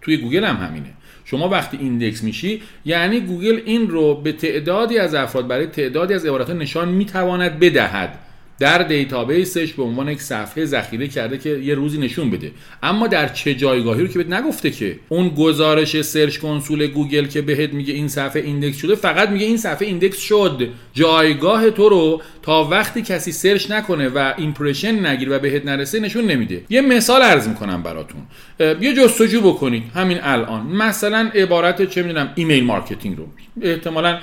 [0.00, 0.90] توی گوگل هم همینه.
[1.24, 6.26] شما وقتی ایندکس میشی یعنی گوگل این رو به تعدادی از افراد برای تعدادی از
[6.26, 8.18] عبارات نشان می‌تواند بدهد.
[8.58, 12.52] در دیتابیسش به عنوان یک صفحه ذخیره کرده که یه روزی نشون بده.
[12.82, 17.42] اما در چه جایگاهی رو که بهت نگفته که؟ اون گزارش Search Console گوگل که
[17.42, 20.68] بهت میگه این صفحه ایندکس شده فقط میگه این صفحه ایندکس شد.
[20.92, 26.24] جایگاه تو رو تا وقتی کسی search نکنه و impression نگیره و بهت نرسه نشون
[26.24, 26.62] نمیده.
[26.70, 28.20] یه مثال عرض می‌کنم براتون.
[28.60, 29.82] یه جستجو بکنید.
[29.94, 30.66] همین الان.
[30.66, 33.26] مثلا عبارت چه می‌دونم email marketing رو.
[33.62, 34.18] احتمالاً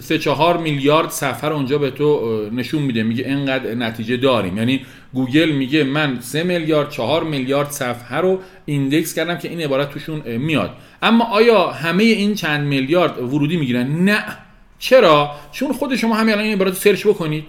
[0.00, 1.12] سه چهار میلیارد
[1.42, 3.02] رو اونجا به تو نشون میده.
[3.02, 4.56] میگه اینقدر نتیجه داریم.
[4.56, 9.90] یعنی گوگل میگه من سه میلیارد چهار میلیارد صفحه رو ایندکس کردم که این عبارت
[9.90, 10.70] توشون میاد.
[11.02, 14.24] اما آیا همه این چند میلیارد ورودی می‌گیرن؟ نه.
[14.78, 17.44] چرا؟ چون خود شما همین الان این عبارت search بکنید.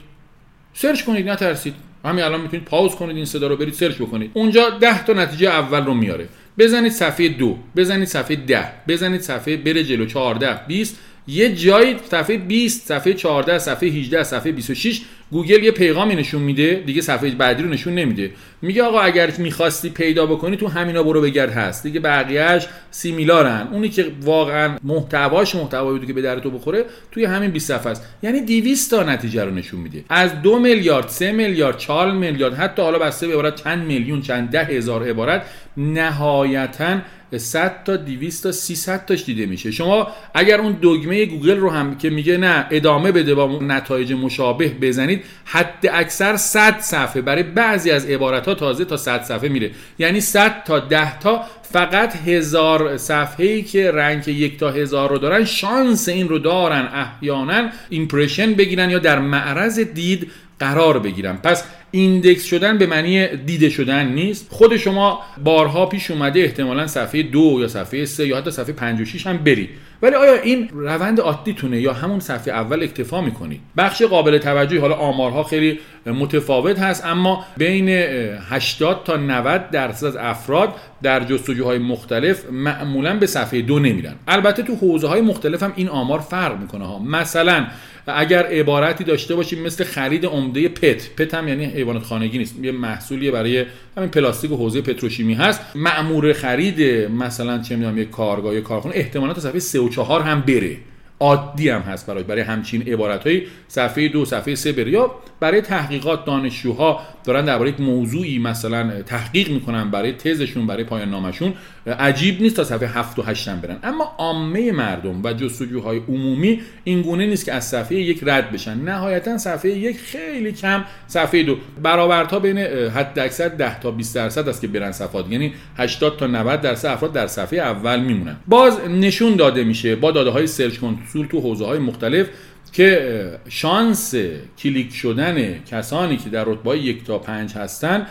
[0.73, 1.73] search کنید نترسید.
[2.05, 4.31] همین الان می‌تونید pause کنید این صدا رو برید search بکنید.
[4.33, 6.27] اونجا 10 تا نتیجه اول رو میاره.
[6.57, 12.37] بزنید صفحه دو بزنید صفحه ده بزنید صفحه بره جلو 14 20 یه جایی صفحه
[12.37, 15.01] 20 صفحه 14 صفحه 18 صفحه 26
[15.31, 18.31] گوگل یه پیغامی نشون میده دیگه صفحه بعدی رو نشون نمیده.
[18.61, 21.83] میگه آقا اگر می‌خواستی پیدا بکنی تو همینا برو بگرد هست.
[21.83, 23.67] دیگه بقیهش similar ن.
[23.71, 28.03] اونی که واقعا محتواش محتوایی که به درد تو بخوره توی همین 20 صفحه است.
[28.23, 30.03] یعنی 200 تا نتیجه رو نشون میده.
[30.09, 34.49] از دو میلیارد سه میلیارد 4 میلیارد حتی حالا بسته به عبارت چند میلیون چند
[34.49, 35.45] ده هزار عبارت
[35.77, 36.97] نهایتا
[37.35, 39.71] 100 تا 200 تا 300 تاش دیده میشه.
[39.71, 44.67] شما اگر اون دگمه گوگل رو هم که میگه نه ادامه بده با نتایج مشابه
[44.81, 47.21] بزنید حد اکثر 100 صفحه.
[47.21, 49.71] برای بعضی از عبارت ها تازه تا 100 صفحه میره.
[49.99, 55.17] یعنی 100 تا 10 تا فقط هزار صفحه ای که rank یک تا هزار رو
[55.17, 61.37] دارن شانس این رو دارن احیانا impression بگیرن یا در معرض دید قرار بگیرن.
[61.37, 64.47] پس ایندکس شدن به معنی دیده شدن نیست.
[64.49, 69.27] خود شما بارها پیش اومده احتمالا صفحه دو یا صفحه سه یا حتی صفحه 56
[69.27, 69.69] هم برید.
[70.01, 74.95] ولی آیا این روند عادیتونه یا همون صفحه اول اکتفا می‌کنید بخش قابل توجهی حالا
[74.95, 75.79] آمارها خیلی
[76.11, 83.25] متفاوت هست اما بین 80 تا 90 درصد از افراد در جستجوهای مختلف معمولا به
[83.25, 84.15] صفحه دو نمیرن.
[84.27, 86.99] البته تو حوزه های مختلف هم این آمار فرق می‌کنه ها.
[86.99, 87.67] مثلا
[88.07, 92.71] اگر عبارتی داشته باشیم مثل خرید عمده پت پت هم یعنی حیوانات خانگی نیست یه
[92.71, 93.65] محصولی برای
[93.97, 95.61] همین پلاستیک و حوزه پتروشیمی هست.
[95.75, 96.81] مأمور خرید
[97.11, 100.77] مثلا چه می‌دونم یه کارگاه یا کارخونه احتمالاً تا صفحه 3 و 4 هم بره.
[101.19, 105.61] عادی هم هست برای برای همچین عبارت های صفحه دو صفحه سه بره یا برای
[105.61, 111.53] تحقیقات دانشجوها دارن درباره یک موضوعی مثلا تحقیق می‌کنن برای تزشون برای پایان نامشون
[111.99, 113.79] عجیب نیست تا صفحه 7 و 8 هم برن.
[113.83, 118.77] اما عامه مردم و جستجوهای عمومی این گونه نیست که از صفحه یک رد بشن.
[118.77, 120.85] نهایتا صفحه یک خیلی کم.
[121.07, 125.31] صفحه دو برآوردها بین حد اکثر 10 تا 20 درصد است که برن صفحات.
[125.31, 128.35] یعنی 80 تا 90 درصد افراد در صفحه اول میمونن.
[128.47, 130.77] باز نشون داده میشه با داده های سرچ
[131.07, 132.27] کنسول تو حوزه های مختلف
[132.73, 134.15] که شانس
[134.59, 138.05] کلیک شدن کسانی که در رتبه یک تا پنج هستن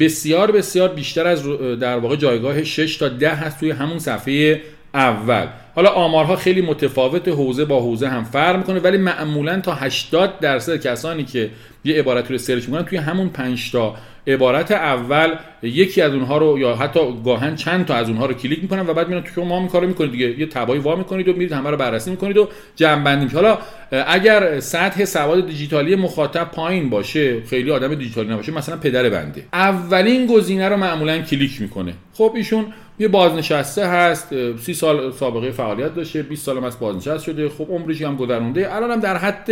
[0.00, 1.42] بسیار بسیار بیشتر از
[1.80, 4.62] در واقع جایگاه 6 تا 10 هست توی همون صفحه
[4.94, 5.46] اول.
[5.74, 10.76] حالا آمارها خیلی متفاوت حوزه با حوزه هم فرق می‌کنه ولی معمولا تا 80 درصد
[10.76, 11.50] کسانی که
[11.84, 16.58] یه عبارت رو search می‌کنن توی همون 5 تا عبارت اول یکی از اونها رو
[16.58, 19.58] یا حتی گاهاً چند تا از اونها رو کلیک می‌کنن و بعد میرن تو ما
[19.58, 20.38] این کارو می‌کنید دیگه.
[20.40, 23.58] یه tab هایی وا می‌کنید و میرید همه رو بررسی می‌کنید و جمع بندی حالا
[24.06, 29.44] اگر سطح سواد دیجیتالی مخاطب پایین باشه خیلی آدم دیجیتالی نباشه مثلا پدر بنده.
[29.52, 31.92] اولین گزینه رو معمولا کلیک می‌کنه.
[32.12, 32.66] خب ایشون
[33.00, 37.66] یه بازنشسته هست سی سال سابقه فعالیت داشته 20 سال هم از بازنشسته شده خب
[37.70, 38.74] عمرش هم گذرونده.
[38.76, 39.48] الان هم در حد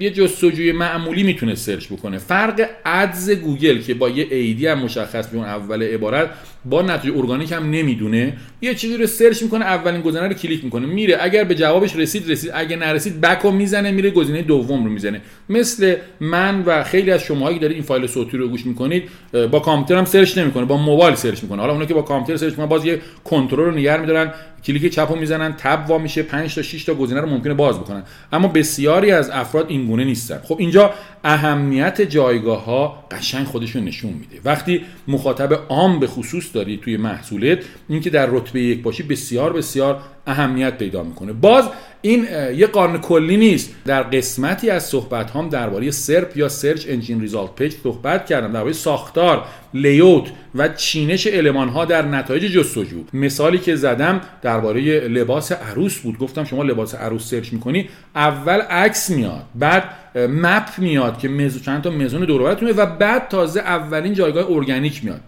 [0.00, 2.18] یه جستجوی معمولی می‌تونه search بکنه.
[2.18, 6.30] فرق ads گوگل که با یه ad ی هم مشخصه بین اول عبارت
[6.64, 8.36] با نتیجه ارگانیک هم نمی‌دونه.
[8.62, 10.86] یه چیزی رو search می‌کنه اولین گزینه رو کلیک می‌کنه.
[10.86, 11.18] میره.
[11.20, 12.50] اگر به جوابش رسید رسید.
[12.54, 15.20] اگه نرسید back می‌زنه میره گزینه دوم رو می‌زنه.
[15.48, 19.02] مثل من و خیلی از شماهایی که دارید این فایل صوتی رو گوش می‌کنید
[19.50, 20.64] با کامپیوتر هم search نمی‌کنه.
[20.64, 21.60] با موبایل search می‌کنه.
[21.60, 24.32] حالا اونا که با کامپیوتر search می‌کنن باز یه کنترل رو نگه میدارن.
[24.64, 27.80] کلیک چپ رو می‌زنن tab وا میشه 5 تا 6 تا گزینه رو ممکنه باز
[27.80, 28.02] بکنن.
[28.32, 30.40] اما بسیاری از افراد این گونه نیستن.
[30.44, 30.94] خب اینجا
[31.24, 34.40] اهمیت جایگاه ها قشنگ خودشون نشون میده.
[34.44, 40.00] وقتی مخاطب عام به خصوص داری توی محصولت اینکه در رتبه یک باشی بسیار بسیار
[40.26, 41.32] اهمیت پیدا می‌کنه.
[41.32, 41.64] باز
[42.02, 42.26] این
[42.56, 43.74] یه قانون کلی نیست.
[43.84, 48.72] در قسمتی از صحبت هم درباره SERP یا search engine result page صحبت کردم درباره
[48.72, 49.44] ساختار
[49.74, 50.24] layout
[50.54, 53.04] و چینش element ها در نتایج جستجو.
[53.12, 56.18] مثالی که زدم درباره لباس عروس بود.
[56.18, 59.84] گفتم شما لباس عروس search می‌کنی اول عکس میاد بعد
[60.16, 65.20] مپ میاد که مزو چند تا مزون دور و بعد تازه اولین جایگاه ارگانیک میاد.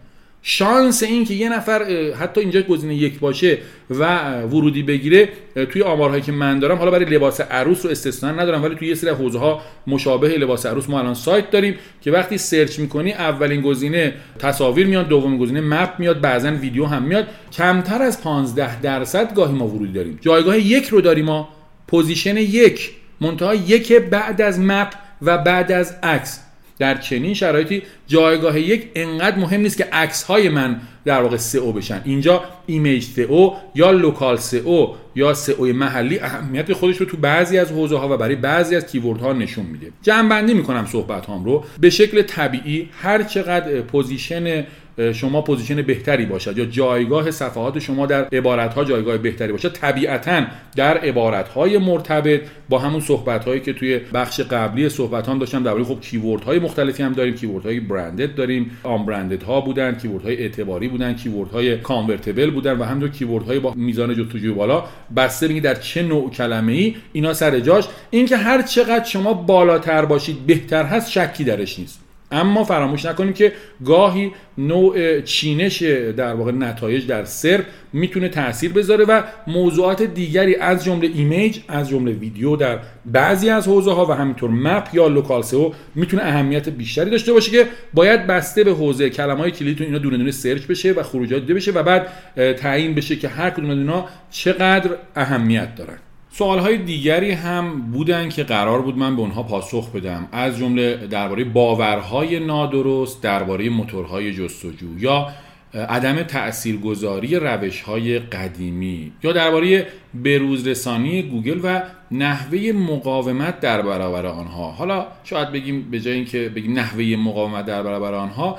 [0.46, 1.84] شانس این که یه نفر
[2.20, 3.58] حتی اینجا گزینه یک باشه
[3.90, 5.28] و ورودی بگیره
[5.70, 8.94] توی آمارهایی که من دارم حالا برای لباس عروس رو استثنا ندارم ولی توی یه
[8.94, 13.60] سری حوزه ها مشابه لباس عروس ما الان سایت داریم که وقتی سرچ می‌کنی اولین
[13.60, 17.26] گزینه تصاویر میاد دومین گزینه مپ میاد بعضا ویدیو هم میاد.
[17.52, 20.18] کمتر از 15 درصد گاهی ما ورودی داریم.
[20.20, 21.48] جایگاه یک رو داریم ما.
[21.88, 22.90] position یک.
[23.20, 24.92] منتها یک بعد از map
[25.22, 26.43] و بعد از عکس.
[26.78, 31.72] در چنین شرایطی جایگاه یک انقدر مهم نیست که عکس های من در واقع سئو
[31.72, 32.00] بشن.
[32.04, 37.72] اینجا image SEO یا local SEO یا سئو محلی اهمیت خودش رو تو بعضی از
[37.72, 39.92] حوزه ها و برای بعضی از keyword ها نشون میده.
[40.02, 41.64] جمع بندی می‌کنم صحبت هام رو.
[41.80, 44.66] به شکل طبیعی هر چقدر position
[45.14, 49.72] شما position بهتری باشد یا جایگاه صفحات شما در عبارت ها جایگاه بهتری باشد.
[49.72, 50.44] طبیعتا
[50.76, 55.62] در عبارت های مرتبط با همون صحبت هایی که توی بخش قبلی صحبت هم داشتم
[55.62, 57.34] درباره خب کیورد های مختلفی هم داریم.
[57.34, 58.70] کیورد های برندد داریم.
[58.82, 63.44] آن برندد ها بودن کیورد های اعتباری بودن کیورد های کانورتبل بودن و همینطور کیورد
[63.44, 64.84] های با میزان جستجوی بالا.
[65.16, 67.84] بسته بگید در چه نوع کلمه ای اینا سر جاش.
[68.10, 72.03] اینکه هر چقدر شما بالاتر باشید بهتر هست شکی درش نیست.
[72.30, 73.52] اما فراموش نکنیم که
[73.84, 75.82] گاهی نوع چینش
[76.16, 81.88] در واقع نتایج در SERP می‌تونه تاثیر بذاره و موضوعات دیگری از جمله image از
[81.88, 86.68] جمله ویدیو در بعضی از حوزه ها و همینطور map یا local SEO می‌تونه اهمیت
[86.68, 90.92] بیشتری داشته باشه که باید بسته به حوزه کلمه‌های کلیدتون اینا دونه دونه سرچ بشه
[90.92, 92.06] و خروجی‌هاش دیده بشه و بعد
[92.54, 95.98] تعیین بشه که هر کدوم از اینا چقدر اهمیت دارن.
[96.38, 100.28] سوال های دیگری هم بودن که قرار بود من به اونها پاسخ بدم.
[100.32, 105.28] از جمله درباره باورهای نادرست درباره موتورهای جستجو یا
[105.74, 114.70] عدم تاثیرگذاری روش های قدیمی یا درباره بروزرسانی گوگل و نحوه مقاومت در برابر آنها.
[114.70, 118.58] حالا شاید بگیم به جای اینکه بگیم نحوه مقاومت در برابر آنها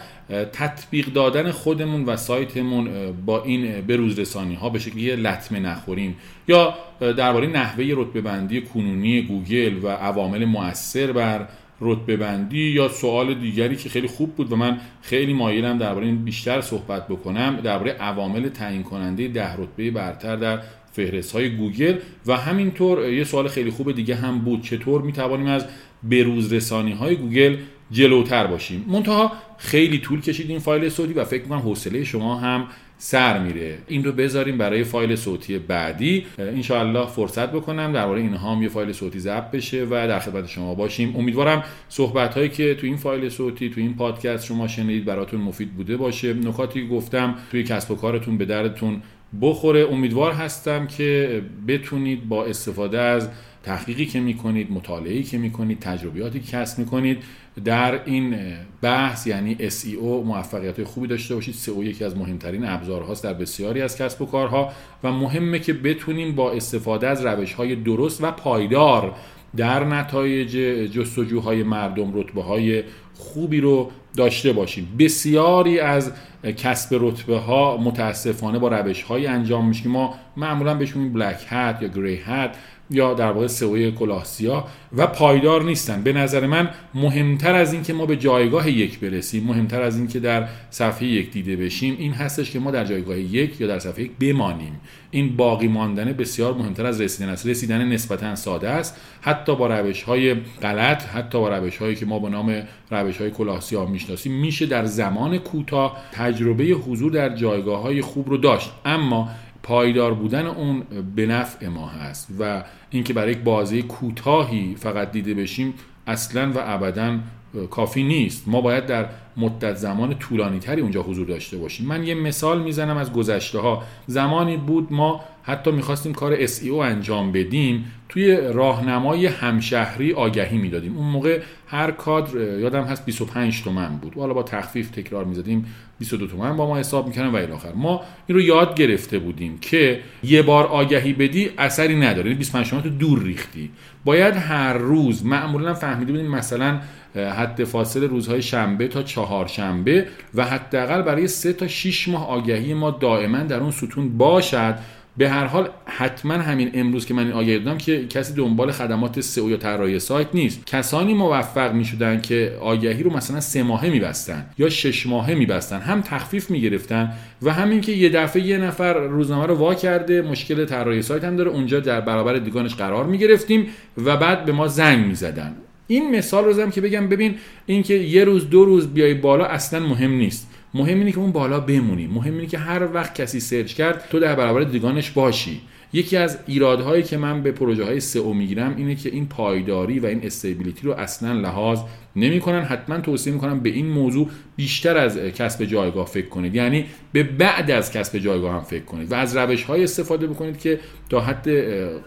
[0.54, 6.16] تطبیق دادن خودمون و سایتمون با این بروزرسانی ها به شکلی لطمه نخوریم.
[6.48, 11.48] یا درباره نحوه رتبه بندی کنونی گوگل و عوامل مؤثر بر
[11.82, 16.24] رتبه بندی یا سوال دیگری که خیلی خوب بود و من خیلی مایلم درباره این
[16.24, 20.60] بیشتر صحبت بکنم درباره عوامل تعیین کننده ده رتبه برتر در
[20.92, 21.96] فهرست های گوگل
[22.26, 25.66] و همینطور یه سوال خیلی خوب دیگه هم بود چطور می توانیم از
[26.04, 27.58] بروز رسانی های گوگل
[27.92, 32.68] جلوتر باشیم؟ منتها خیلی طول کشید این فایل صوتی و فکر می‌کنم حوصله شما هم
[32.98, 33.78] سر میره.
[33.88, 36.26] این رو بذاریم برای فایل صوتی بعدی.
[36.38, 40.76] انشاءالله فرصت بکنم درباره اینها هم یه فایل صوتی ضبط بشه و در خدمت شما
[40.76, 41.16] باشیم.
[41.16, 45.74] امیدوارم صحبت هایی که تو این فایل صوتی تو این پادکست شما شنیدید براتون مفید
[45.74, 46.34] بوده باشه.
[46.34, 49.02] نکاتی گفتم توی کسب و کارتون به دردتون
[49.42, 49.88] بخوره.
[49.92, 53.30] امیدوار هستم که بتونید با استفاده از
[53.64, 57.24] تحقیقی که می‌کنید مطالعه‌ای که می‌کنید تجربیاتی که کسب می‌کنید
[57.64, 58.38] در این
[58.82, 61.56] بحث یعنی SEO موفقیت خوبی داشته باشید.
[61.56, 64.72] SEO یکی از مهمترین ابزارهاست در بسیاری از کسب و کارها
[65.04, 69.16] و مهمه که بتونیم با استفاده از روش‌های درست و پایدار
[69.58, 70.52] در نتایج
[70.92, 72.84] جستجوهای مردم رتبه های
[73.14, 74.96] خوبی رو داشته باشیم.
[75.00, 76.12] بسیاری از
[76.58, 81.46] کسب رتبه ها متاسفانه با روش های انجام میشه که ما معمولا بهش میگیم بلک
[81.50, 82.56] هت یا گری هت
[82.90, 84.68] یا در واقع سئو کلاه سیاه
[84.98, 86.04] و پایدار نیستن.
[86.04, 90.08] به نظر من مهمتر از این که ما به جایگاه یک برسیم مهمتر از این
[90.08, 93.80] که در صفحه یک دیده بشیم این هستش که ما در جایگاه یک یا در
[93.80, 94.80] صفحه یک بمانیم.
[95.12, 97.48] این باقی ماندن بسیار مهمتر از رسیدن است.
[97.48, 98.98] رسیدن نسبتا ساده است.
[99.22, 103.32] حتی با روش های غلط حتی با روش هایی که ما به نام روش های
[103.60, 108.72] سیاه می‌شناسیم میشه در زمان کوتاه تجربه حضور در جایگاه های خوب رو داشت.
[108.86, 109.30] اما
[109.66, 110.84] پایدار بودن اون
[111.16, 115.74] به نفع ما هست و اینکه برای یک بازی کوتاهی فقط دیده بشیم
[116.08, 117.20] اصلا و ابدا
[117.56, 118.44] کافی نیست.
[118.48, 119.06] ما باید در
[119.38, 121.88] مدت زمان طولانی تری اونجا حضور داشته باشیم.
[121.88, 127.32] من یه مثال می‌زنم از گذشته ها زمانی بود ما حتی می‌خواستیم کار SEO انجام
[127.32, 130.98] بدیم توی راهنمای همشهری آگهی می‌دادیم.
[130.98, 134.14] اون موقع هر کادر یادم هست 25 تومن بود.
[134.16, 135.66] حالا با تخفیف تکرار می‌زدیم
[136.00, 140.00] 22 تومن با ما حساب می‌کنن و الاخر ما این رو یاد گرفته بودیم که
[140.24, 142.26] یه بار آگهی بدی اثری نداره.
[142.26, 143.72] یعنی 25 تومن تو دور ریختی.
[144.06, 146.80] باید هر روز معمولا فهمیده بودیم مثلا
[147.16, 152.92] حد فاصل روزهای شنبه تا چهارشنبه و حداقل برای سه تا 6 ماه آگهی ما
[152.92, 154.76] دائما در اون ستون باشد.
[155.18, 159.22] به هر حال حتما همین امروز که من این آگهی دادم که کسی دنبال خدمات
[159.22, 160.66] سئو یا طراحی سایت نیست.
[160.66, 165.80] کسانی موفق می شدن که آگهی رو مثلا سه ماهه میبستن یا شش ماهه میبستن
[165.80, 170.66] هم تخفیف می‌گرفتن و همین که یه دفعه یه نفر روزنامه رو وا کرده مشکل
[170.66, 175.06] طراحی سایت هم داره اونجا در برابر دیگانش قرار می‌گرفتیم و بعد به ما زنگ
[175.06, 175.56] می‌زدن.
[175.88, 177.36] این مثال رو زدم که بگم ببین
[177.66, 180.52] اینکه یه روز دو روز بیای بالا اصلا مهم نیست.
[180.76, 182.08] مهم اینه که اون بالا بمونی.
[182.08, 185.62] مهم اینه که هر وقت کسی سرچ کرد تو در برابر دیگانش باشی.
[185.94, 190.06] یکی از ایرادهایی که من به پروژه های سئو می‌گیرم اینه که این پایداری و
[190.06, 191.80] این استیبیلیتی رو اصلا لحاظ
[192.16, 192.62] نمی‌کنن.
[192.62, 196.56] حتما توصیه می‌کنم به این موضوع بیشتر از کسب جایگاه فکر کنید.
[196.56, 200.60] یعنی به بعد از کسب جایگاه هم فکر کنید و از روش های استفاده بکنید
[200.60, 201.50] که تا حد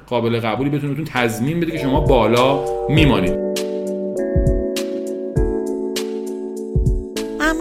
[0.06, 3.67] قابل قبولی بهتون تضمین بده که شما بالا میمانید.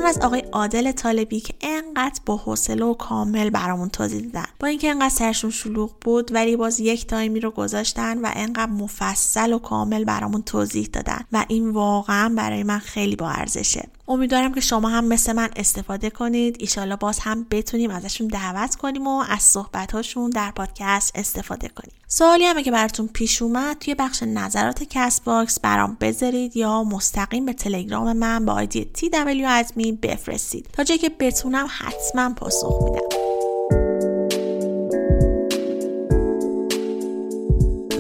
[0.08, 4.90] از آقای عادل طالبی که انقدر با حوصله و کامل برامون توضیح دادن با اینکه
[4.90, 10.04] انقدر سرشون شلوغ بود ولی باز یک تایمی رو گذاشتن و انقدر مفصل و کامل
[10.04, 11.22] برامون توضیح دادن.
[11.32, 13.90] و این واقعا برای من خیلی با ارزشه.
[14.08, 16.56] امیدوارم که شما هم مثل من استفاده کنید.
[16.60, 21.94] ایشالا باز هم بتونیم ازشون دعوت کنیم و از صحبتهاشون در پادکست استفاده کنیم.
[22.08, 27.46] سوالی هم که براتون پیش اومد توی بخش نظرات کست باکس برام بذارید یا مستقیم
[27.46, 30.70] به تلگرام من با آیدی W admin بفرستید.
[30.74, 33.37] تا جایی که بتونم حتما پاسخ میدم.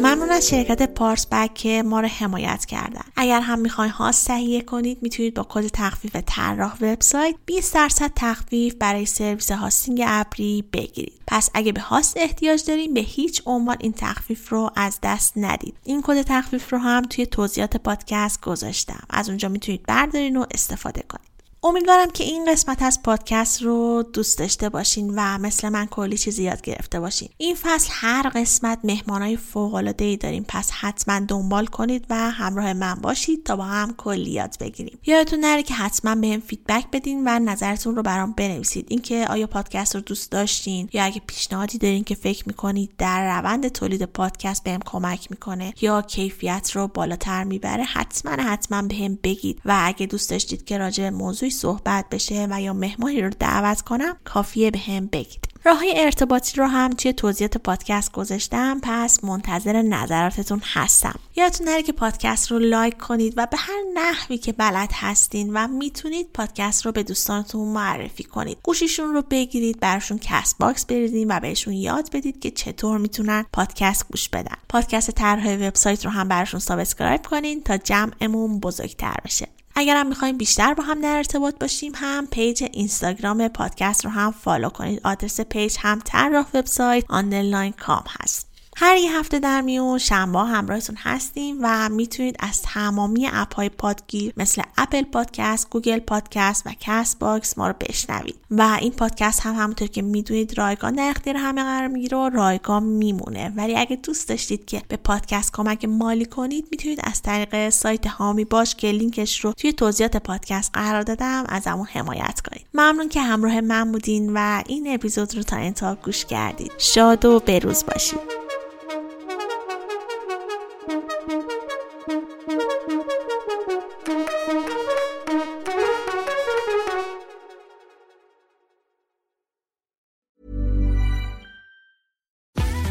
[0.08, 3.01] ممنون از شرکت پارس پک که ما رو حمایت کردن.
[3.16, 8.76] اگر هم می‌خواین host تهیه کنید می‌تونید با کد تخفیف طراح وبسایت 20 درصد تخفیف
[8.76, 11.22] برای سرویس hosting ابری بگیرید.
[11.28, 15.78] پس اگه به host احتیاج دارین به هیچ عنوان این تخفیف رو از دست ندید.
[15.84, 19.03] این کد تخفیف رو هم توی توضیحات پادکست گذاشتم.
[19.10, 21.36] از اونجا می‌تونید بردارین و استفاده کنید.
[21.68, 26.43] امیدوارم که این قسمت از پادکست رو دوست داشته باشین و مثل من کلی چیزی
[26.43, 27.30] یاد گرفته باشین.
[27.38, 30.45] این فصل هر قسمت مهمانای فوق العاده ای داریم.
[30.47, 34.99] پس حتما دنبال کنید و همراه من باشید تا با هم کلی یاد بگیریم.
[35.05, 38.86] یادتون نره که حتما بهم feedback بدین و نظرتون رو برام بنویسید.
[38.89, 43.68] اینکه آیا پادکست رو دوست داشتین یا اگه پیشنهادی دارین که فکر می‌کنید در روند
[43.68, 49.61] تولید پادکست بهم کمک می‌کنه یا کیفیت رو بالاتر می‌بره حتما حتما بهم بگید.
[49.65, 54.18] و اگه دوست داشتید که راجع موضوعی صحبت بشه و یا مهمانی رو دعوت کنم
[54.26, 55.47] کافیه بهم بگید.
[55.64, 61.20] راه ارتباطی رو هم توی توضیحات پادکست گذاشتم پس منتظر نظراتتون هستم.
[61.36, 65.68] یادتون نره که پادکست رو لایک کنید و به هر نحوی که بلد هستین و
[65.68, 68.58] می‌تونید پادکست رو به دوستانتون معرفی کنید.
[68.64, 74.05] گوشیشون رو بگیرید براشون کست باکس بریزین و بهشون یاد بدید که چطور می‌تونن پادکست
[74.12, 74.55] گوش بدن.
[74.70, 79.47] پادکست طراح وبسایت رو هم براشون subscribe کنین تا جمعمون بزرگتر بشه.
[79.80, 84.69] اگرم می‌خوایم بیشتر با هم در ارتباط باشیم هم page اینستاگرام پادکست رو هم follow
[84.69, 85.01] کنید.
[85.03, 88.46] آدرس page هم طراح وبسایت underline com هست.
[88.80, 94.34] هر یه هفته در میون شنبه همراهتون هستیم و می‌تونید از تمامی اپ های پادگیر
[94.38, 98.36] مثل اپل پادکست، گوگل پادکست و کست باکس ما رو بشنوید.
[98.51, 102.84] و این پادکست هم همونطور که می‌دونید رایگان در اختیار همه قرار می‌گیره و رایگان
[102.84, 103.53] میمونه.
[103.55, 108.45] ولی اگه دوست داشتید که به پادکست کمک مالی کنید می‌تونید از طریق سایت حامی
[108.45, 112.65] باش که لینکش رو توی توضیحات پادکست قرار دادم از همون حمایت کنید.
[112.73, 116.71] ممنون که همراه من بودین و این اپیزود رو تا انتها گوش کردید.
[116.78, 118.46] شاد و بروز باشید.